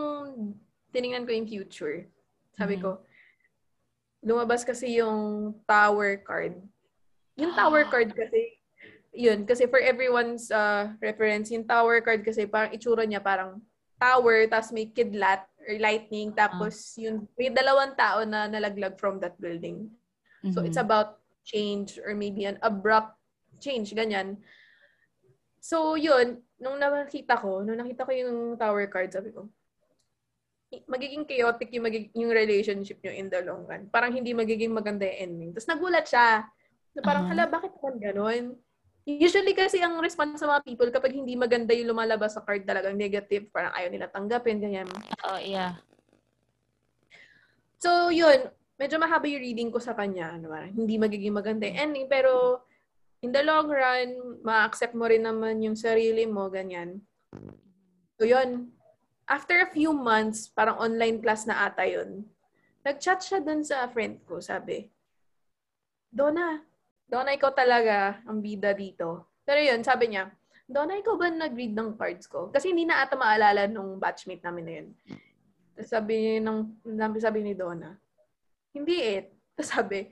[0.96, 2.08] tiningnan ko yung future,
[2.56, 2.82] sabi Mhm.
[2.82, 2.90] ko,
[4.26, 6.56] lumabas kasi yung tower card.
[7.38, 8.58] Yung tower card kasi,
[9.16, 13.64] yun, kasi for everyone's uh, reference, yung tower card kasi parang itsura niya parang
[13.96, 19.40] tower, tapos may kidlat or lightning, tapos yun, may dalawang tao na nalaglag from that
[19.40, 19.88] building.
[20.54, 20.86] So it's Mhm.
[20.86, 23.18] about change or maybe an abrupt
[23.64, 24.38] change, ganyan.
[25.64, 29.50] So yun, nung nakita ko, nung nakita ko yung tower card, sabi ko,
[30.92, 33.88] magiging chaotic yung, magig- yung relationship nyo in the long run.
[33.88, 35.52] Parang hindi magiging maganda yung ending.
[35.56, 36.44] Tapos nagulat siya.
[36.96, 37.32] Na parang, Aha.
[37.32, 38.44] hala, bakit naman ganun?
[39.06, 42.98] Usually kasi ang response sa mga people kapag hindi maganda yung lumalabas sa card talagang
[42.98, 44.90] negative, parang ayaw nila tanggapin, ganyan.
[45.30, 45.78] Oh, yeah.
[47.78, 48.50] So, yun.
[48.82, 50.34] Medyo mahaba yung reading ko sa kanya.
[50.34, 52.10] Ano, parang hindi magiging maganda ending.
[52.10, 52.66] Pero,
[53.22, 57.06] in the long run, ma-accept mo rin naman yung sarili mo, ganyan.
[58.18, 58.74] So, yun.
[59.30, 62.30] After a few months, parang online class na ata yun,
[62.86, 64.86] nag-chat siya dun sa friend ko, sabi,
[66.14, 66.62] Donna,
[67.06, 69.30] Donna, ikaw talaga ang bida dito.
[69.46, 70.34] Pero yun, sabi niya,
[70.66, 72.50] Donna, ikaw ba nag-read ng cards ko?
[72.50, 74.88] Kasi hindi na ata maalala nung batchmate namin na yun.
[75.86, 76.82] Sabi, ng,
[77.22, 77.94] sabi ni Donna,
[78.74, 79.30] hindi eh.
[79.56, 80.10] Tapos sabi,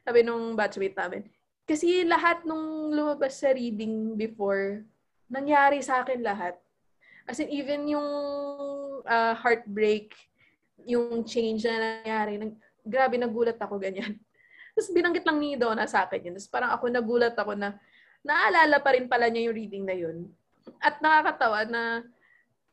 [0.00, 1.22] sabi nung batchmate namin,
[1.68, 4.86] kasi lahat nung lumabas sa reading before,
[5.28, 6.56] nangyari sa akin lahat.
[7.28, 8.08] As in, even yung
[9.04, 10.14] uh, heartbreak,
[10.86, 12.54] yung change na nangyari, nag,
[12.86, 14.16] grabe, nagulat ako ganyan.
[14.76, 16.34] Tapos binanggit lang ni Donna sa akin yun.
[16.36, 17.80] Tapos parang ako nagulat ako na
[18.20, 20.28] naalala pa rin pala niya yung reading na yun.
[20.84, 22.04] At nakakatawa na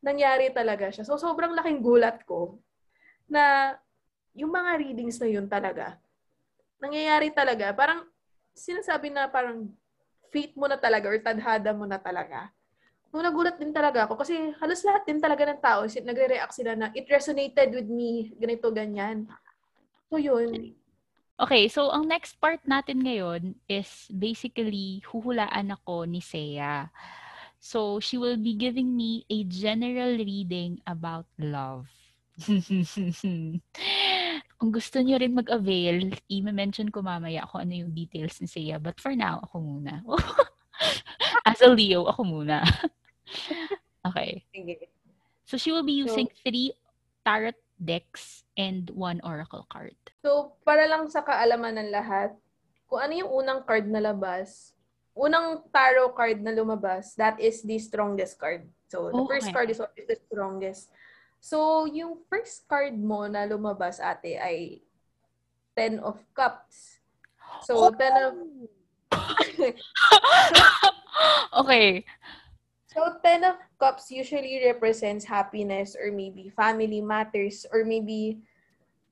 [0.04, 1.08] nangyari talaga siya.
[1.08, 2.60] So, sobrang laking gulat ko
[3.32, 3.74] na
[4.36, 5.95] yung mga readings na yun talaga,
[6.84, 7.72] nangyayari talaga.
[7.72, 8.04] Parang
[8.51, 9.72] sinasabi na parang
[10.34, 12.51] fate mo na talaga or tadhada mo na talaga.
[13.14, 16.89] Nung nagulat din talaga ako kasi halos lahat din talaga ng tao nagre-react sila na
[16.97, 19.30] it resonated with me, ganito, ganyan.
[20.10, 20.74] So, yun.
[21.34, 26.93] Okay, so ang next part natin ngayon is basically huhulaan ako ni Seya.
[27.57, 31.89] So she will be giving me a general reading about love.
[34.63, 38.79] kung gusto niyo rin mag-avail, i-mention ko mamaya kung ano yung details ni Sia.
[38.79, 39.99] But for now, ako muna.
[41.49, 42.63] As a Leo, ako muna.
[44.07, 44.47] okay.
[45.43, 46.71] So she will be using so, three
[47.27, 49.95] tarot decks and one oracle card.
[50.21, 52.34] So, para lang sa kaalaman ng lahat,
[52.88, 54.74] kung ano yung unang card na labas,
[55.13, 58.65] unang tarot card na lumabas, that is the strongest card.
[58.89, 59.30] So, the okay.
[59.38, 60.93] first card is what is the strongest.
[61.41, 64.86] So, yung first card mo na lumabas, ate, ay
[65.74, 67.01] Ten of Cups.
[67.65, 67.91] So, oh.
[67.91, 68.34] Ten of...
[71.65, 72.05] okay.
[72.93, 78.37] So, Ten of Cups usually represents happiness or maybe family matters or maybe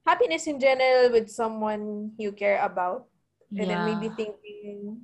[0.05, 3.09] happiness in general with someone you care about.
[3.51, 3.83] And yeah.
[3.83, 5.01] then maybe thinking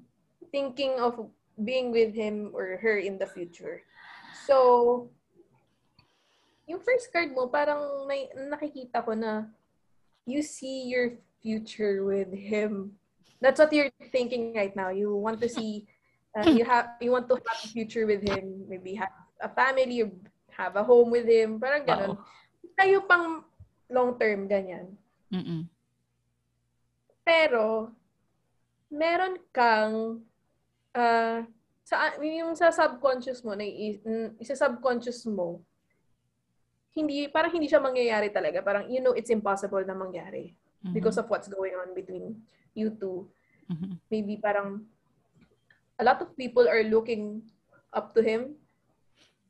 [0.54, 1.28] thinking of
[1.60, 3.84] being with him or her in the future.
[4.46, 5.10] So,
[6.68, 9.48] yung first card mo, parang may nakikita ko na
[10.28, 12.96] you see your future with him.
[13.40, 14.90] That's what you're thinking right now.
[14.90, 15.88] You want to see,
[16.36, 18.66] uh, you have, you want to have a future with him.
[18.68, 20.04] Maybe have a family,
[20.52, 21.60] have a home with him.
[21.62, 22.18] Parang ganun.
[22.76, 23.46] Tayo pang
[23.88, 24.98] long term, ganyan.
[25.32, 25.68] Mm-mm.
[27.28, 27.92] Pero,
[28.88, 30.24] meron kang
[30.96, 31.40] uh,
[31.88, 35.64] sa yung sa subconscious mo na isa subconscious mo
[36.92, 40.52] hindi parang hindi siya mangyayari talaga parang you know it's impossible na mangyari
[40.84, 40.92] mm-hmm.
[40.92, 42.36] because of what's going on between
[42.74, 43.24] you two
[43.70, 43.96] mm-hmm.
[44.10, 44.84] maybe parang
[46.00, 47.42] a lot of people are looking
[47.94, 48.56] up to him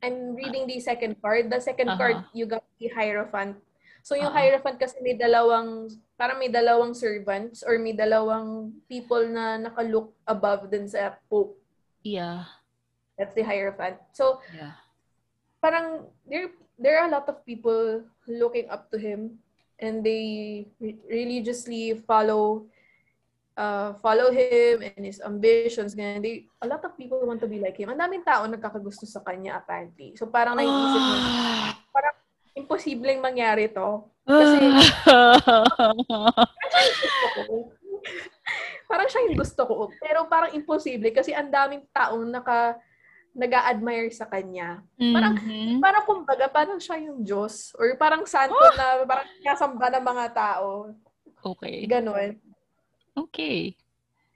[0.02, 1.98] I'm reading the second card the second uh-huh.
[1.98, 3.58] card you got the hierophant
[4.02, 4.40] so yung uh-huh.
[4.40, 10.66] hierophant kasi may dalawang parang may dalawang servants or may dalawang people na naka-look above
[10.66, 11.54] dun sa Pope.
[12.02, 12.50] Yeah.
[13.14, 14.02] That's the Hierophant.
[14.10, 14.74] So, yeah.
[15.62, 19.42] parang there there are a lot of people looking up to him
[19.78, 20.66] and they
[21.06, 22.66] religiously follow
[23.58, 25.98] uh, follow him and his ambitions.
[25.98, 26.22] Ganyan.
[26.22, 27.90] They, a lot of people want to be like him.
[27.90, 30.14] Ang daming tao nagkakagusto sa kanya apparently.
[30.14, 31.14] So parang naiisip mo,
[31.90, 32.14] parang
[32.54, 34.06] imposibleng mangyari to.
[34.28, 34.60] Kasi,
[38.86, 39.90] parang siya yung gusto ko.
[39.98, 42.78] Pero parang imposible kasi ang daming taong naka
[43.38, 44.82] nag-a-admire sa kanya.
[44.98, 45.78] Parang, mm-hmm.
[45.78, 47.70] parang kumbaga, parang siya yung Diyos.
[47.78, 48.74] Or parang santo oh!
[48.74, 50.90] na parang kasamba ng mga tao.
[51.38, 51.86] Okay.
[51.86, 52.47] Ganon.
[53.18, 53.74] Okay.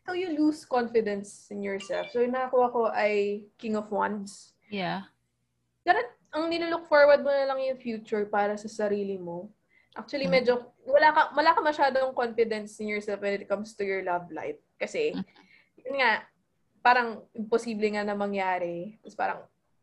[0.02, 2.10] So you lose confidence in yourself.
[2.10, 4.58] So yung nakakuha ko ay King of Wands.
[4.66, 5.06] Yeah.
[5.86, 9.52] Ganun, ang nilook forward mo na lang yung future para sa sarili mo.
[9.92, 10.34] Actually, mm.
[10.34, 14.26] medyo, wala ka, wala ka masyadong confidence in yourself when it comes to your love
[14.32, 14.58] life.
[14.80, 15.22] Kasi, mm.
[15.84, 16.24] yun nga,
[16.80, 18.96] parang imposible nga na mangyari.
[19.04, 19.40] Tapos parang,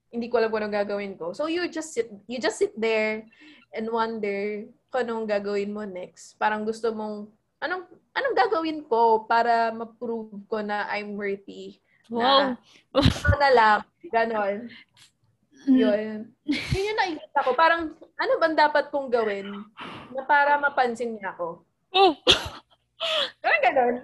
[0.09, 1.37] hindi ko alam kung anong gagawin ko.
[1.37, 3.29] So, you just sit, you just sit there
[3.69, 6.33] and wonder kung anong gagawin mo next.
[6.41, 7.29] Parang gusto mong,
[7.59, 7.83] anong,
[8.15, 11.79] anong gagawin ko para ma-prove ko na I'm worthy.
[12.09, 12.57] Wow.
[12.95, 13.79] Na, na lang.
[14.09, 14.57] Ganon.
[15.67, 15.77] Mm.
[15.77, 16.15] Yun.
[16.47, 17.51] Yun yung nakikita ko.
[17.53, 19.51] Parang, ano bang dapat kong gawin
[20.15, 21.61] na para mapansin niya ako?
[21.93, 22.15] Oh.
[23.39, 23.95] Parang ganun.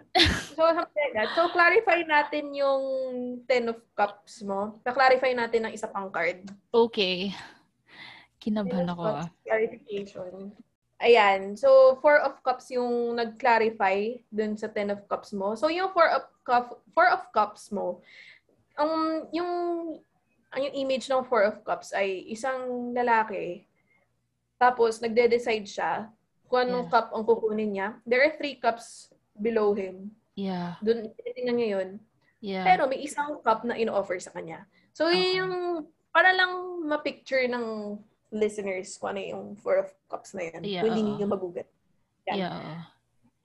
[0.56, 1.30] So, something like that.
[1.36, 2.84] So, clarify natin yung
[3.50, 4.80] Ten of Cups mo.
[4.84, 6.48] Na-clarify natin ng isa pang card.
[6.72, 7.34] Okay.
[8.40, 9.28] Kinabahan ako ah.
[9.42, 10.54] Clarification.
[11.06, 11.54] Ayan.
[11.54, 15.54] So, Four of Cups yung nag-clarify dun sa Ten of Cups mo.
[15.54, 18.02] So, yung Four of, Cup, four of Cups mo,
[18.82, 19.52] um, yung
[20.50, 23.70] ang yung image ng Four of Cups ay isang lalaki,
[24.58, 25.92] tapos nagde-decide siya
[26.48, 26.94] kung anong yeah.
[26.94, 27.88] cup ang kukunin niya.
[28.08, 30.16] There are three cups below him.
[30.40, 30.80] Yeah.
[30.80, 31.90] Doon, tinitingnan niya yun.
[32.40, 32.64] Yeah.
[32.64, 34.64] Pero may isang cup na in-offer sa kanya.
[34.96, 35.42] So, okay.
[35.42, 35.86] yung,
[36.16, 37.98] para lang ma-picture ng
[38.34, 40.62] listeners kung ano yung Four of Cups na yan.
[40.66, 41.70] Yeah, kung hindi niyo magugat.
[42.30, 42.38] Yan.
[42.42, 42.90] Yeah.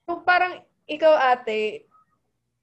[0.08, 1.86] So, parang ikaw ate,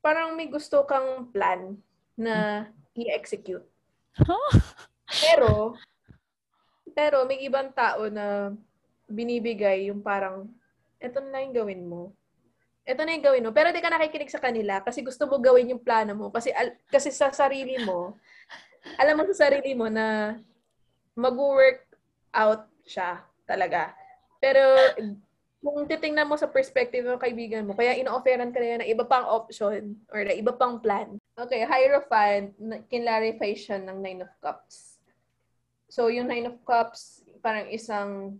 [0.03, 1.79] parang may gusto kang plan
[2.17, 3.63] na i-execute.
[5.23, 5.77] pero,
[6.91, 8.51] pero may ibang tao na
[9.07, 10.49] binibigay yung parang,
[10.99, 12.11] eto na yung gawin mo.
[12.83, 13.51] Eto na yung gawin mo.
[13.55, 16.27] Pero di ka nakikinig sa kanila kasi gusto mo gawin yung plano mo.
[16.33, 18.17] Kasi, al- kasi sa sarili mo,
[18.99, 20.35] alam mo sa sarili mo na
[21.15, 21.86] mag-work
[22.37, 23.97] out siya talaga.
[24.37, 24.61] Pero
[25.57, 29.25] kung titingnan mo sa perspective ng kaibigan mo, kaya ino-offeran ka na ng iba pang
[29.25, 31.17] option or na iba pang plan.
[31.33, 32.53] Okay, Hierophant,
[32.87, 35.01] kinlarify siya ng Nine of Cups.
[35.89, 38.37] So, yung Nine of Cups, parang isang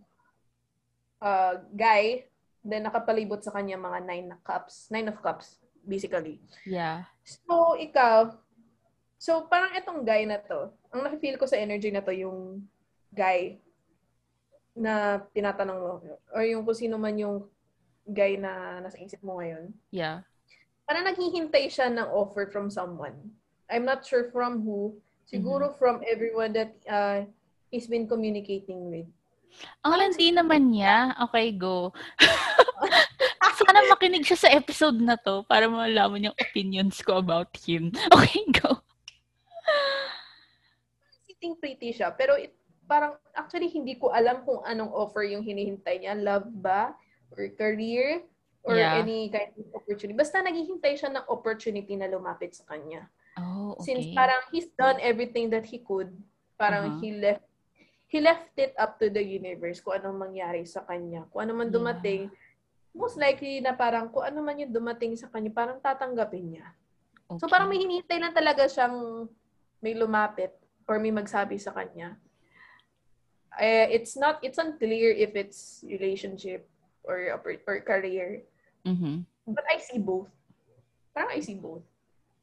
[1.18, 2.24] uh, guy,
[2.62, 4.88] then nakapalibot sa kanya mga Nine na Cups.
[4.88, 6.38] Nine of Cups, basically.
[6.62, 7.10] Yeah.
[7.26, 8.34] So, ikaw,
[9.18, 12.62] so parang itong guy na to, ang nakifeel ko sa energy na to, yung
[13.10, 13.58] guy,
[14.78, 15.98] na tinatanong mo
[16.30, 17.42] or yung kung sino man yung
[18.06, 20.24] guy na nasa isip mo ngayon, Yeah.
[20.88, 23.18] parang naghihintay siya ng offer from someone.
[23.68, 24.96] I'm not sure from who.
[25.28, 27.28] Siguro from everyone that uh,
[27.68, 29.04] he's been communicating with.
[29.84, 31.12] Ang landi naman niya.
[31.28, 31.92] Okay, go.
[33.58, 37.92] Sana makinig siya sa episode na to para malaman yung opinions ko about him.
[38.16, 38.80] Okay, go.
[41.28, 42.10] Sitting pretty siya.
[42.16, 42.56] Pero it,
[42.88, 46.16] parang actually hindi ko alam kung anong offer yung hinihintay niya.
[46.16, 46.96] Love ba?
[47.36, 48.24] Or career?
[48.64, 49.04] Or Yeah.
[49.04, 50.16] any kind of opportunity.
[50.16, 53.06] Basta naghihintay siya ng opportunity na lumapit sa kanya.
[53.38, 53.92] Oh, okay.
[53.94, 56.10] Since parang he's done everything that he could.
[56.58, 56.98] Parang Uh-huh.
[56.98, 57.44] he left
[58.08, 61.28] he left it up to the universe kung anong mangyari sa kanya.
[61.28, 61.76] Kung ano man Yeah.
[61.76, 62.22] dumating,
[62.96, 66.66] most likely na parang kung ano man yung dumating sa kanya, parang tatanggapin niya.
[67.36, 67.52] So Okay.
[67.52, 69.28] parang may hinihintay lang talaga siyang
[69.78, 70.50] may lumapit
[70.88, 72.16] or may magsabi sa kanya.
[73.58, 76.66] Eh, it's not, it's unclear if it's relationship
[77.02, 77.34] or,
[77.66, 78.42] or career.
[78.86, 79.26] Mhm.
[79.48, 80.30] But I see both.
[81.10, 81.82] Parang I see both.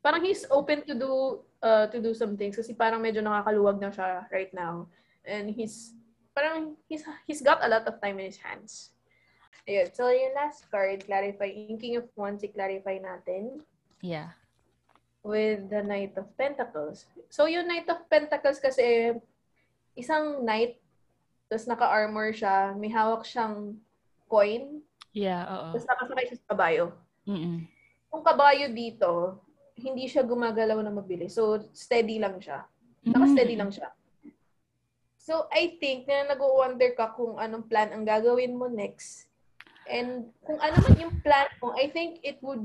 [0.04, 3.90] Parang he's open to do uh, to do some things kasi parang medyo nakakaluwag na
[3.90, 4.86] siya right now.
[5.24, 5.96] And he's
[6.36, 8.92] parang he's he's got a lot of time in his hands.
[9.66, 9.90] Ayun.
[9.98, 13.66] So yung last card, clarify, yung King of Wands, i-clarify natin
[14.04, 14.38] Yeah.
[15.26, 17.10] with the Knight of Pentacles.
[17.34, 19.18] So yung Knight of Pentacles kasi
[19.98, 20.78] isang knight,
[21.46, 23.78] tapos naka-armor siya, may hawak siyang
[24.26, 24.82] coin,
[25.16, 25.68] Yeah, oo.
[25.78, 26.86] tapos nakasakay siya sa kabayo.
[27.24, 27.64] Mm-mm.
[28.12, 29.40] Yung kabayo dito,
[29.76, 31.36] hindi siya gumagalaw na mabilis.
[31.36, 32.68] So, steady lang siya.
[33.04, 33.62] Naka-steady Mm.
[33.64, 33.90] lang siya.
[35.16, 39.26] So, I think na nag-wonder ka kung anong plan ang gagawin mo next.
[39.86, 42.62] And kung ano man yung plan mo, I think it would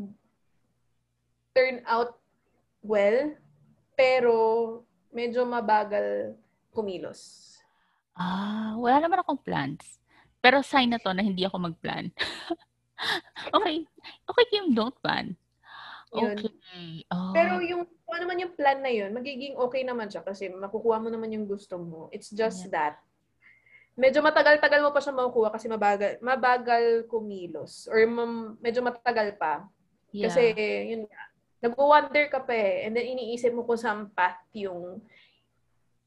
[1.53, 2.17] turn out
[2.81, 3.37] well,
[3.95, 4.35] pero
[5.11, 6.35] medyo mabagal
[6.71, 7.50] kumilos.
[8.17, 10.01] Ah, wala naman akong plans.
[10.41, 12.09] Pero sign na to na hindi ako mag-plan.
[13.57, 13.85] okay.
[14.25, 15.37] Okay, Kim, don't plan.
[16.11, 16.35] Yun.
[16.35, 17.07] Okay.
[17.13, 17.31] Oh.
[17.31, 20.99] Pero yung kung ano man yung plan na yun, magiging okay naman siya kasi makukuha
[20.99, 22.11] mo naman yung gusto mo.
[22.11, 22.99] It's just that
[23.95, 29.63] medyo matagal-tagal mo pa siya makukuha kasi mabagal, mabagal kumilos or mam- medyo matagal pa.
[30.11, 30.27] yeah.
[30.27, 30.43] Kasi
[30.91, 31.23] yun nga,
[31.61, 34.99] nag-wonder ka pa eh and then iniisip mo kung saan path yung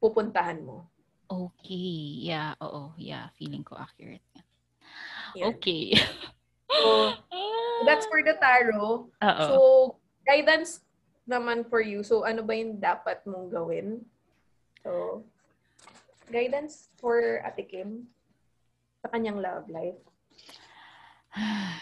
[0.01, 0.89] pupuntahan mo.
[1.33, 2.29] Okay.
[2.29, 2.93] Yeah, oo.
[3.01, 4.21] Yeah, feeling ko accurate.
[5.33, 5.57] Yan.
[5.57, 5.97] Okay.
[6.69, 7.13] So,
[7.87, 9.09] that's for the tarot.
[9.09, 9.45] Oo.
[9.49, 9.57] So,
[10.27, 10.85] guidance
[11.25, 12.05] naman for you.
[12.05, 14.05] So, ano ba yung dapat mong gawin?
[14.85, 15.23] So,
[16.29, 18.07] guidance for Ate Kim
[19.01, 19.99] sa kanyang love life.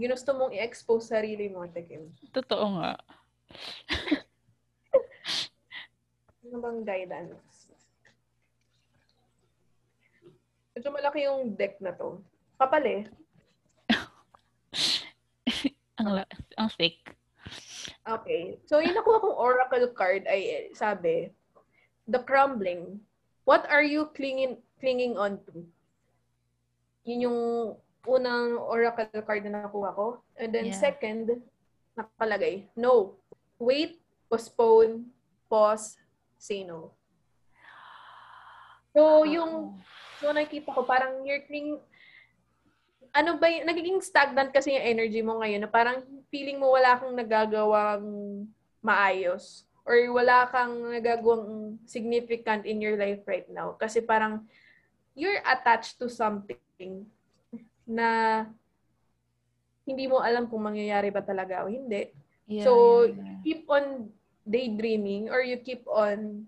[0.00, 2.14] Ginusto mong i-expose sarili mo, Ate Kim.
[2.30, 2.94] Totoo nga.
[6.50, 7.70] Ano bang guidance?
[10.74, 12.18] Medyo malaki yung deck na to.
[12.58, 13.02] Kapal eh.
[16.02, 16.26] ang,
[16.58, 17.14] ang fake.
[18.02, 18.58] Okay.
[18.66, 21.30] So, yung nakuha kong oracle card ay eh, sabi,
[22.10, 22.98] the crumbling.
[23.46, 25.62] What are you clinging clinging on to?
[27.06, 27.40] Yun yung
[28.10, 30.18] unang oracle card na nakuha ko.
[30.34, 30.82] And then Yeah.
[30.82, 31.30] second,
[31.94, 33.22] nakalagay, no.
[33.62, 35.14] Wait, postpone,
[35.46, 35.99] pause,
[36.40, 36.96] say no.
[38.96, 39.76] So, yung
[40.18, 41.78] so nakikita ko, parang you're clinging,
[43.12, 46.96] ano ba, y- nagiging stagnant kasi yung energy mo ngayon na parang feeling mo wala
[46.98, 48.06] kang nagagawang
[48.80, 53.76] maayos or wala kang nagagawang significant in your life right now.
[53.78, 54.48] Kasi parang
[55.14, 57.06] you're attached to something
[57.84, 58.46] na
[59.84, 62.14] hindi mo alam kung mangyayari ba talaga o hindi.
[62.46, 62.70] Yeah, So,
[63.06, 63.38] yeah, yeah.
[63.42, 63.84] Keep on
[64.50, 66.44] daydreaming or you keep on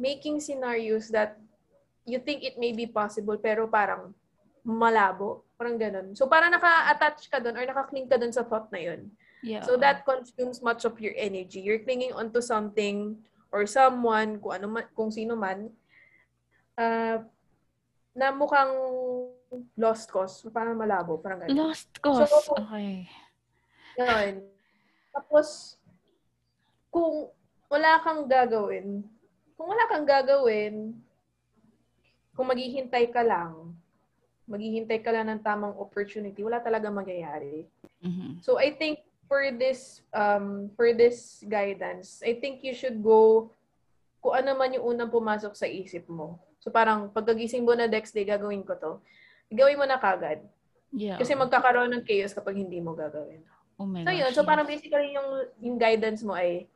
[0.00, 1.36] making scenarios that
[2.08, 4.16] you think it may be possible pero parang
[4.64, 5.44] malabo.
[5.56, 6.16] Parang ganun.
[6.16, 9.12] So, parang naka-attach ka dun or naka-cling ka dun sa thought na yun.
[9.40, 11.64] Yeah, So that consumes much of your energy.
[11.64, 13.16] You're clinging onto something
[13.52, 15.72] or someone, kung ano man, kung sino man,
[16.76, 17.24] uh,
[18.12, 18.72] na mukhang
[19.76, 20.44] lost cause.
[20.52, 21.16] Parang malabo.
[21.20, 21.56] Parang ganun.
[21.56, 22.28] Lost cause.
[22.28, 23.08] So, okay.
[23.96, 24.44] Yun.
[25.12, 25.79] Tapos,
[26.90, 27.30] kung
[27.70, 29.06] wala kang gagawin,
[29.54, 30.98] kung wala kang gagawin,
[32.34, 33.74] kung maghihintay ka lang,
[34.50, 37.70] maghihintay ka lang ng tamang opportunity, wala talaga mangyayari.
[38.02, 38.42] Mhm.
[38.42, 43.54] So I think for this um for this guidance, I think you should go
[44.18, 46.42] kung ano man yung unang pumasok sa isip mo.
[46.58, 48.92] So parang pagkagising mo na next day gagawin ko to.
[49.54, 50.42] Gawin mo na kagad.
[50.90, 51.16] Yeah.
[51.16, 51.46] Kasi oo.
[51.46, 53.46] magkakaroon ng chaos kapag hindi mo gagawin.
[53.78, 56.66] oh my So yun, gosh, so parang basically yung yung guidance mo ay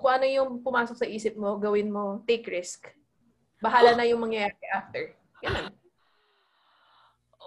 [0.00, 2.88] kung ano yung pumasok sa isip mo, gawin mo, take risk.
[3.60, 5.12] Bahala na yung mangyayari after.
[5.44, 5.68] Ganun.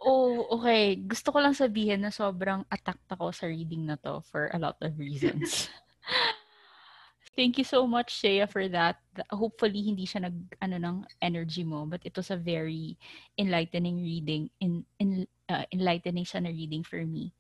[0.04, 1.00] Oh, okay.
[1.00, 4.78] Gusto ko lang sabihin na sobrang attacked ako sa reading na to for a lot
[4.84, 5.72] of reasons.
[7.34, 9.02] Thank you so much, Shea, for that.
[9.34, 11.90] Hopefully, hindi siya nag, ano, ng energy mo.
[11.90, 12.94] But it was a very
[13.42, 14.54] enlightening reading.
[14.62, 17.34] In, in, uh, enlightening siya na reading for me.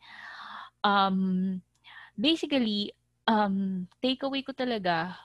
[0.81, 1.61] Um,
[2.17, 2.97] basically,
[3.27, 5.15] um, takeaway ko talaga,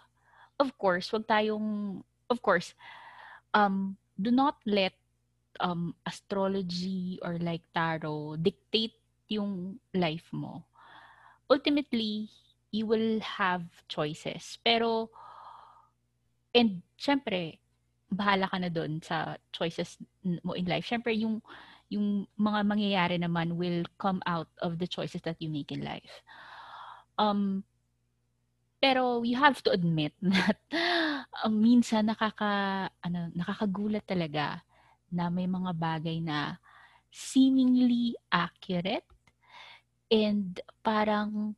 [0.58, 2.74] of course, wag tayong, of course,
[3.54, 4.94] um, do not let
[5.60, 8.94] um, astrology or like tarot dictate
[9.28, 10.64] yung life mo.
[11.50, 12.28] Ultimately,
[12.70, 14.58] you will have choices.
[14.64, 15.10] Pero,
[16.54, 17.58] and syempre,
[18.08, 19.96] bahala ka na doon sa choices
[20.44, 20.84] mo in life.
[20.84, 21.40] Syempre, yung,
[21.88, 26.24] yung mga mangyayari naman will come out of the choices that you make in life.
[27.16, 27.64] Um,
[28.78, 30.58] pero you have to admit that
[31.42, 34.62] um, minsan nakaka ano nakakagulat talaga
[35.10, 36.56] na may mga bagay na
[37.10, 39.06] seemingly accurate
[40.12, 41.56] and parang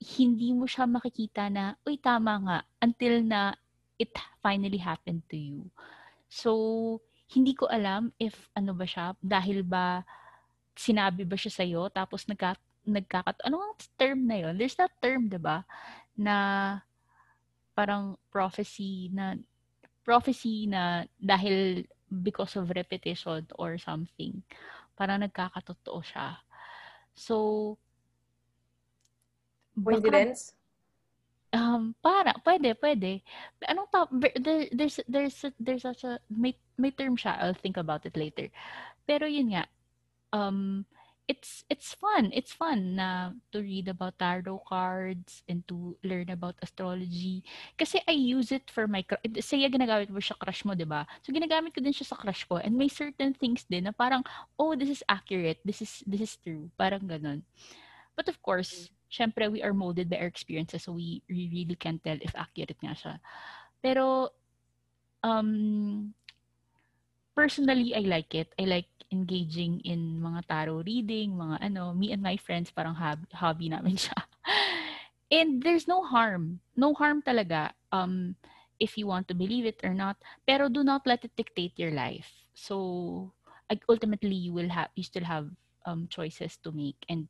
[0.00, 3.52] hindi mo siya makikita na, uy, tama nga, until na
[4.00, 5.68] it finally happened to you.
[6.32, 6.50] So,
[7.30, 10.02] hindi ko alam if ano ba siya, dahil ba
[10.72, 12.56] sinabi ba siya sa'yo, tapos nagka,
[12.86, 13.40] nagkakat...
[13.44, 15.64] Ano ang term na yon There's that term, di ba?
[16.16, 16.36] Na
[17.74, 19.40] parang prophecy na
[20.04, 24.42] prophecy na dahil because of repetition or something,
[24.98, 26.36] parang nagkakatotoo siya.
[27.14, 27.76] So,
[29.78, 30.52] Coincidence?
[31.50, 33.22] Um, para, pwede, pwede.
[33.66, 38.06] Anong ta- there, there's, there's, there's such a, may, may term siya, I'll think about
[38.06, 38.50] it later.
[39.06, 39.66] Pero yun nga,
[40.30, 40.84] um,
[41.30, 42.34] it's, it's fun.
[42.34, 47.46] It's fun na to read about tarot cards and to learn about astrology.
[47.78, 49.06] Kasi I use it for my,
[49.38, 51.06] say, ginagamit mo siya crush mo, di ba?
[51.22, 52.58] So, ginagamit ko din siya sa crush ko.
[52.58, 54.26] And may certain things din na parang,
[54.58, 55.62] oh, this is accurate.
[55.62, 56.66] This is, this is true.
[56.74, 57.46] Parang ganun.
[58.18, 62.02] But of course, syempre, we are molded by our experiences, so we, we really can't
[62.02, 63.14] tell if accurate nga siya.
[63.78, 64.34] Pero,
[65.22, 66.10] um,
[67.34, 68.52] personally, I like it.
[68.58, 73.26] I like engaging in mga tarot reading, mga ano, me and my friends, parang hobby,
[73.34, 74.18] hobby namin siya.
[75.30, 76.60] and there's no harm.
[76.76, 77.72] No harm talaga.
[77.90, 78.36] Um,
[78.80, 80.16] if you want to believe it or not.
[80.48, 82.32] Pero do not let it dictate your life.
[82.56, 83.30] So,
[83.88, 85.52] ultimately, you will have, you still have
[85.86, 87.28] um, choices to make and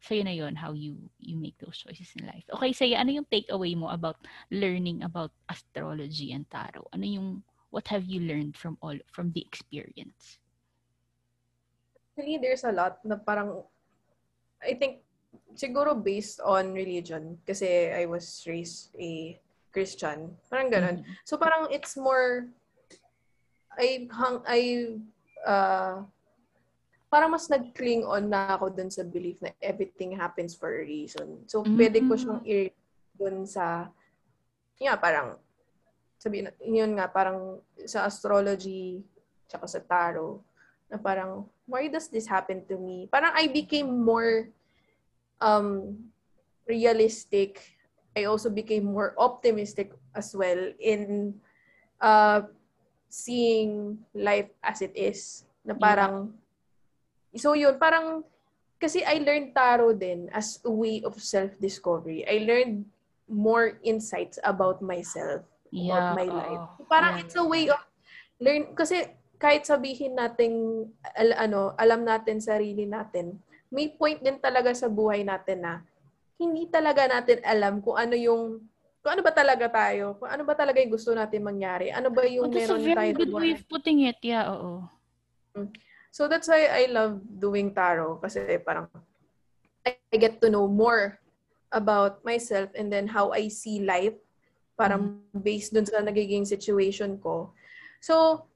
[0.00, 2.44] sa'yo na yon how you you make those choices in life.
[2.48, 4.16] Okay, sa'yo, ano yung takeaway mo about
[4.48, 6.88] learning about astrology and tarot?
[6.92, 7.28] Ano yung,
[7.70, 10.38] what have you learned from all, from the experience?
[12.18, 13.62] Actually, there's a lot na parang,
[14.62, 15.00] I think,
[15.54, 19.38] siguro based on religion, kasi I was raised a
[19.72, 20.36] Christian.
[20.50, 20.96] Parang ganun.
[21.00, 21.14] Mm-hmm.
[21.24, 22.50] So parang it's more,
[23.78, 24.98] I hung, I,
[25.46, 26.02] uh,
[27.10, 31.42] parang mas nag-cling on na ako dun sa belief na everything happens for a reason.
[31.50, 31.74] So, mm-hmm.
[31.74, 32.70] pwede ko siyang i
[33.18, 33.90] dun sa,
[34.78, 35.34] yeah, parang,
[36.20, 39.00] sabihin, yun nga, parang sa astrology,
[39.48, 40.44] tsaka sa tarot,
[40.92, 43.08] na parang, why does this happen to me?
[43.08, 44.52] Parang I became more
[45.40, 45.96] um,
[46.68, 47.64] realistic.
[48.12, 51.32] I also became more optimistic as well in
[52.02, 52.44] uh,
[53.08, 55.48] seeing life as it is.
[55.64, 56.40] Na parang, yeah
[57.38, 58.26] So yun, parang,
[58.82, 62.26] kasi I learned tarot din as a way of self-discovery.
[62.26, 62.90] I learned
[63.30, 66.62] more insights about myself, yeah, about my life.
[66.78, 67.22] So parang yeah.
[67.24, 67.80] it's a way of
[68.42, 69.06] learn, kasi
[69.40, 70.84] kahit sabihin natin,
[71.16, 73.40] al, ano, alam natin sarili natin,
[73.72, 75.74] may point din talaga sa buhay natin na
[76.36, 78.64] hindi talaga natin alam kung ano yung
[79.00, 82.28] kung ano ba talaga tayo, kung ano ba talaga yung gusto natin mangyari, ano ba
[82.28, 82.84] yung oh, meron tayo.
[82.84, 84.84] That's a very good way of putting it, yeah, oo.
[85.56, 85.72] Hmm.
[86.12, 88.90] So that's why I love doing tarot kasi parang
[89.86, 91.16] I get to know more
[91.72, 94.18] about myself and then how I see life
[94.80, 95.44] parang mm-hmm.
[95.44, 97.52] based dun sa nagiging situation ko.
[98.00, 98.48] So,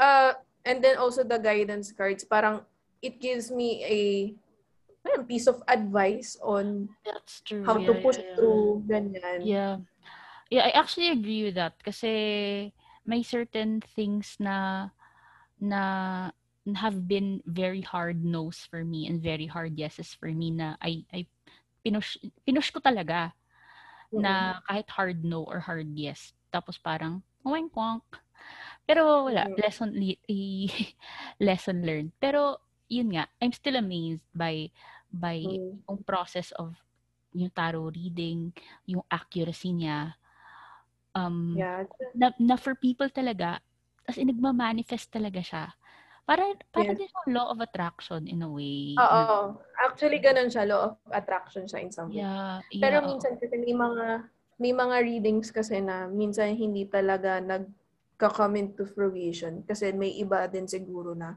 [0.00, 2.64] uh, and then also the guidance cards, parang
[3.04, 4.00] it gives me a
[5.04, 7.64] well, piece of advice on That's true.
[7.68, 8.36] how yeah, to push yeah, yeah.
[8.40, 9.40] through ganyan.
[9.44, 9.76] Yeah.
[10.50, 12.72] Yeah, I actually agree with that kasi
[13.06, 14.88] may certain things na
[15.60, 15.82] na
[16.74, 21.06] have been very hard no's for me and very hard yeses for me na I,
[21.14, 21.30] I
[21.86, 23.32] pinush, pinush ko talaga
[24.10, 24.22] mm-hmm.
[24.22, 26.34] na kahit hard no or hard yes.
[26.50, 28.04] Tapos parang, wang kwonk.
[28.84, 29.60] Pero wala, mm-hmm.
[29.62, 29.90] lesson,
[31.46, 32.12] lesson learned.
[32.18, 32.58] Pero
[32.90, 34.68] yun nga, I'm still amazed by
[35.10, 35.86] by mm-hmm.
[35.86, 36.74] yung process of
[37.30, 38.50] yung tarot reading,
[38.86, 40.18] yung accuracy niya.
[41.14, 41.86] Um, yeah.
[42.14, 43.58] na, na for people talaga,
[44.06, 45.64] as in, nagma-manifest talaga siya
[46.30, 46.98] Para, para Yes.
[47.02, 48.94] din yung law of attraction in a way.
[48.94, 49.58] Oo.
[49.82, 50.62] Actually, ganun siya.
[50.62, 52.22] Law of attraction siya in some way.
[52.22, 52.62] Yeah.
[52.70, 58.62] yeah Pero minsan kasi may mga may mga readings kasi na minsan hindi talaga nagka-come
[58.62, 61.34] into fruition kasi may iba din siguro na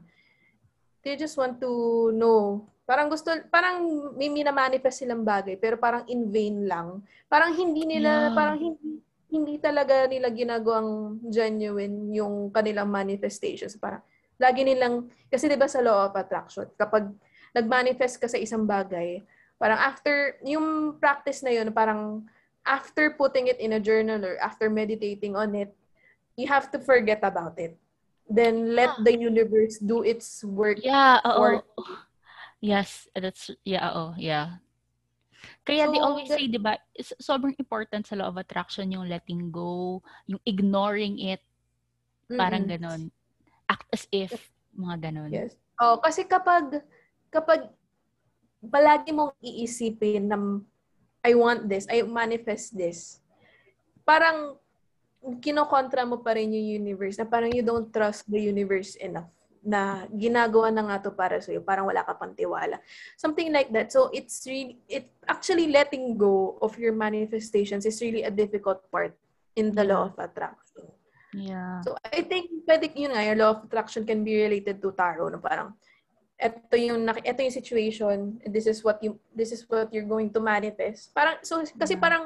[1.02, 1.72] they just want to
[2.14, 2.68] know.
[2.84, 3.80] Parang gusto, parang
[4.14, 7.02] may minamanifest silang bagay pero parang in vain lang.
[7.26, 8.36] Parang hindi nila, Yeah.
[8.36, 9.02] parang hindi
[9.34, 13.74] hindi talaga nila ginagawang genuine yung kanilang manifestations.
[13.74, 14.04] Parang
[14.38, 17.10] lagi nilang, kasi di ba sa law of attraction, kapag
[17.54, 19.22] nag-manifest ka sa isang bagay,
[19.56, 22.26] parang after, yung practice na yun, parang
[22.66, 25.70] after putting it in a journal or after meditating on it,
[26.34, 27.78] you have to forget about it.
[28.26, 29.02] Then let Ah.
[29.04, 30.80] the universe do its work.
[30.82, 31.38] Yeah, oo.
[31.38, 31.64] Or-
[32.64, 34.64] Yes, that's, yeah, oo, yeah.
[35.68, 36.80] Kaya they So, always that- say, di ba,
[37.20, 41.44] sobrang important sa law of attraction yung letting go, yung ignoring it,
[42.32, 42.72] parang Mm-mm.
[42.80, 43.02] ganon.
[43.70, 44.32] Act as if,
[44.76, 45.30] mga ganon.
[45.32, 45.56] Yes.
[45.80, 46.82] Oh, kasi kapag
[47.32, 47.66] kapag
[48.62, 50.38] palagi mong iisipin na
[51.24, 53.18] I want this, I manifest this.
[54.04, 54.60] Parang
[55.40, 59.32] kinokontra mo pa rin yung universe na parang you don't trust the universe enough
[59.64, 62.76] na ginagawa na nga to para sa'yo, parang wala ka pang tiwala.
[63.16, 63.88] Something like that.
[63.88, 69.16] So it's really, it actually letting go of your manifestations is really a difficult part
[69.56, 70.63] in the law of attraction.
[71.34, 71.82] Yeah.
[71.82, 75.34] So, I think, pwede, yun nga, your law of attraction can be related to tarot,
[75.34, 75.42] no?
[75.42, 75.74] Parang,
[76.38, 80.38] ito yung, ito yung situation, this is what you, this is what you're going to
[80.38, 81.10] manifest.
[81.10, 82.02] Parang, so, kasi Yeah.
[82.02, 82.24] parang,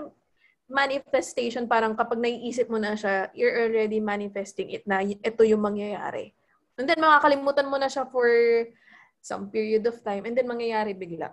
[0.69, 6.37] manifestation, parang kapag naiisip mo na siya, you're already manifesting it na ito yung mangyayari.
[6.77, 8.29] And then, makakalimutan mo na siya for
[9.25, 11.33] some period of time, and then mangyayari bigla.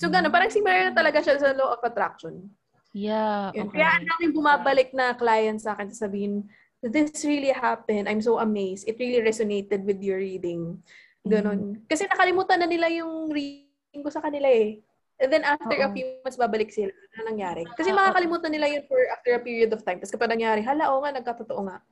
[0.00, 2.48] So, gano'n, parang similar na talaga siya sa law of attraction.
[2.96, 3.68] Yeah, Yun.
[3.68, 3.84] okay.
[3.84, 6.48] Kaya ang daming bumabalik na client sa akin sabihin,
[6.82, 8.06] this really happened.
[8.06, 8.86] I'm so amazed.
[8.86, 10.82] It really resonated with your reading.
[11.26, 11.82] Ganon.
[11.90, 14.80] Kasi nakalimutan na nila yung reading ko sa kanila eh.
[15.18, 15.94] And then after a Oo.
[15.98, 16.94] few months, babalik sila.
[17.18, 17.66] Ano nangyari?
[17.74, 19.98] Kasi Ah, makakalimutan nila yun for after a period of time.
[19.98, 21.82] Tapos kapag nangyari, hala, oo nga, nagkatotoo nga.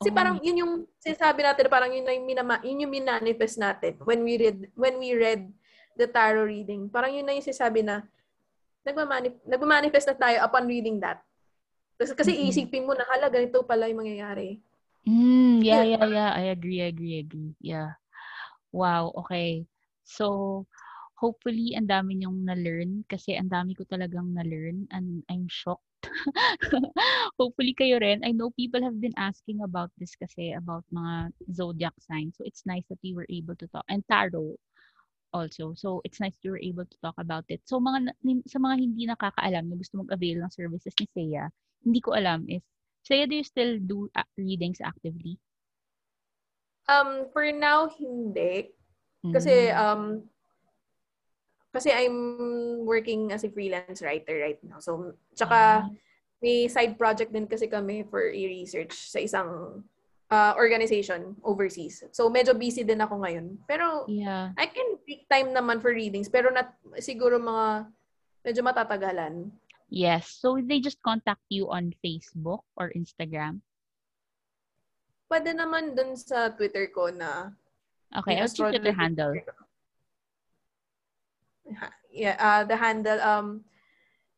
[0.00, 4.24] Kasi parang yun yung sinasabi natin, parang yun, yung, minama, yun yung minanifest natin when
[4.24, 5.48] we read, when we read
[5.96, 6.88] the tarot reading.
[6.88, 8.04] Parang yun na yung sinasabi na
[8.84, 11.20] nagmamanif- nagmamanifest na tayo upon reading that.
[12.00, 12.48] Kasi, kasi Mm-mm.
[12.48, 14.56] isipin mo na, hala, ganito pala yung mangyayari.
[15.04, 16.30] Mm, yeah, yeah, yeah.
[16.32, 17.52] I agree, agree, agree.
[17.60, 18.00] Yeah.
[18.72, 19.68] Wow, okay.
[20.08, 20.64] So,
[21.20, 25.84] hopefully, ang dami niyong na-learn kasi ang dami ko talagang na-learn and I'm shocked.
[27.40, 28.24] hopefully, kayo rin.
[28.24, 32.40] I know people have been asking about this kasi about mga zodiac signs.
[32.40, 33.84] So, it's nice that we were able to talk.
[33.92, 34.56] And tarot
[35.36, 35.76] also.
[35.76, 37.60] So, it's nice you were able to talk about it.
[37.68, 38.16] So, mga
[38.48, 41.52] sa mga hindi nakakaalam na gusto mag-avail ng services ni Seiya,
[41.84, 42.62] hindi ko alam if
[43.00, 45.40] Seiya, do you still do uh, readings actively?
[46.84, 48.70] Um, for now, hindi.
[49.24, 49.76] Kasi, Mm.
[49.78, 50.02] um,
[51.72, 52.18] kasi I'm
[52.84, 54.78] working as a freelance writer right now.
[54.84, 55.88] So, tsaka, Ah.
[56.44, 59.80] may side project din kasi kami for e-research sa isang
[60.30, 62.06] uh, organization overseas.
[62.14, 63.58] So, medyo busy din ako ngayon.
[63.66, 64.54] Pero, Yeah.
[64.54, 66.70] I can take time naman for readings, pero not,
[67.02, 67.90] siguro mga
[68.44, 69.50] medyo matatagalan.
[69.90, 70.38] Yes.
[70.38, 73.60] So they just contact you on Facebook or Instagram.
[75.26, 77.54] Pwede naman dun sa Twitter ko na
[78.10, 79.34] Okay, what's your Twitter handle?
[82.10, 83.62] Yeah, uh, the handle, um,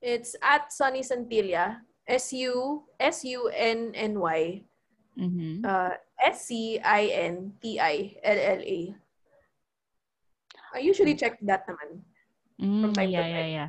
[0.05, 1.81] it's at Sunny Santilla.
[2.07, 4.41] S-U, S-U-N-N-Y.
[5.17, 5.65] Mm-hmm.
[5.65, 5.91] Uh,
[6.21, 7.61] S-C-I-N-T-I-L-L-A.
[10.75, 12.01] I usually check that naman.
[12.61, 13.69] Mm, time to yeah, yeah, yeah.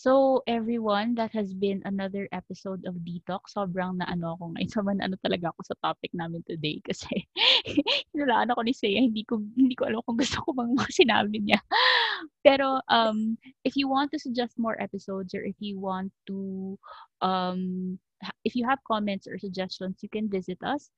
[0.00, 3.52] So, everyone, that has been another episode of Detox.
[3.52, 4.72] Sobrang na ano ako ngayon.
[4.72, 7.28] Sobrang na ano talaga ako sa topic namin today kasi
[8.16, 9.04] hinalaan ako ni Seiya.
[9.04, 11.60] Hindi ko, hindi ko alam kung gusto ko bang sinabi niya.
[12.48, 13.36] Pero, um,
[13.68, 16.80] if you want to suggest more episodes or if you want to,
[17.20, 18.00] um,
[18.48, 20.88] if you have comments or suggestions, you can visit us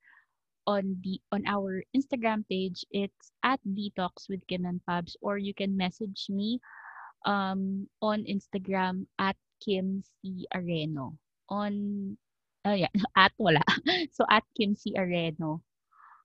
[0.70, 2.86] on the on our Instagram page.
[2.94, 6.62] It's at Detox with Kim and Pabs, or you can message me
[7.24, 11.16] um on Instagram at Kim C Areno.
[11.48, 11.72] On
[12.64, 13.62] oh yeah, at wala.
[14.16, 15.62] So at Kim C Areno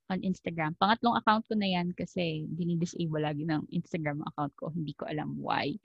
[0.10, 0.76] on Instagram.
[0.80, 4.72] Pangatlong account ko na yan kasi dinidisable lagi ng Instagram account ko.
[4.72, 5.76] Hindi ko alam why.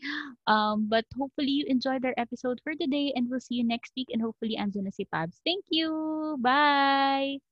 [0.47, 4.09] Um, but hopefully you enjoyed our episode for today and we'll see you next week
[4.15, 5.43] and hopefully andyan na si Pabs.
[5.43, 6.39] Thank you!
[6.39, 7.43] Bye!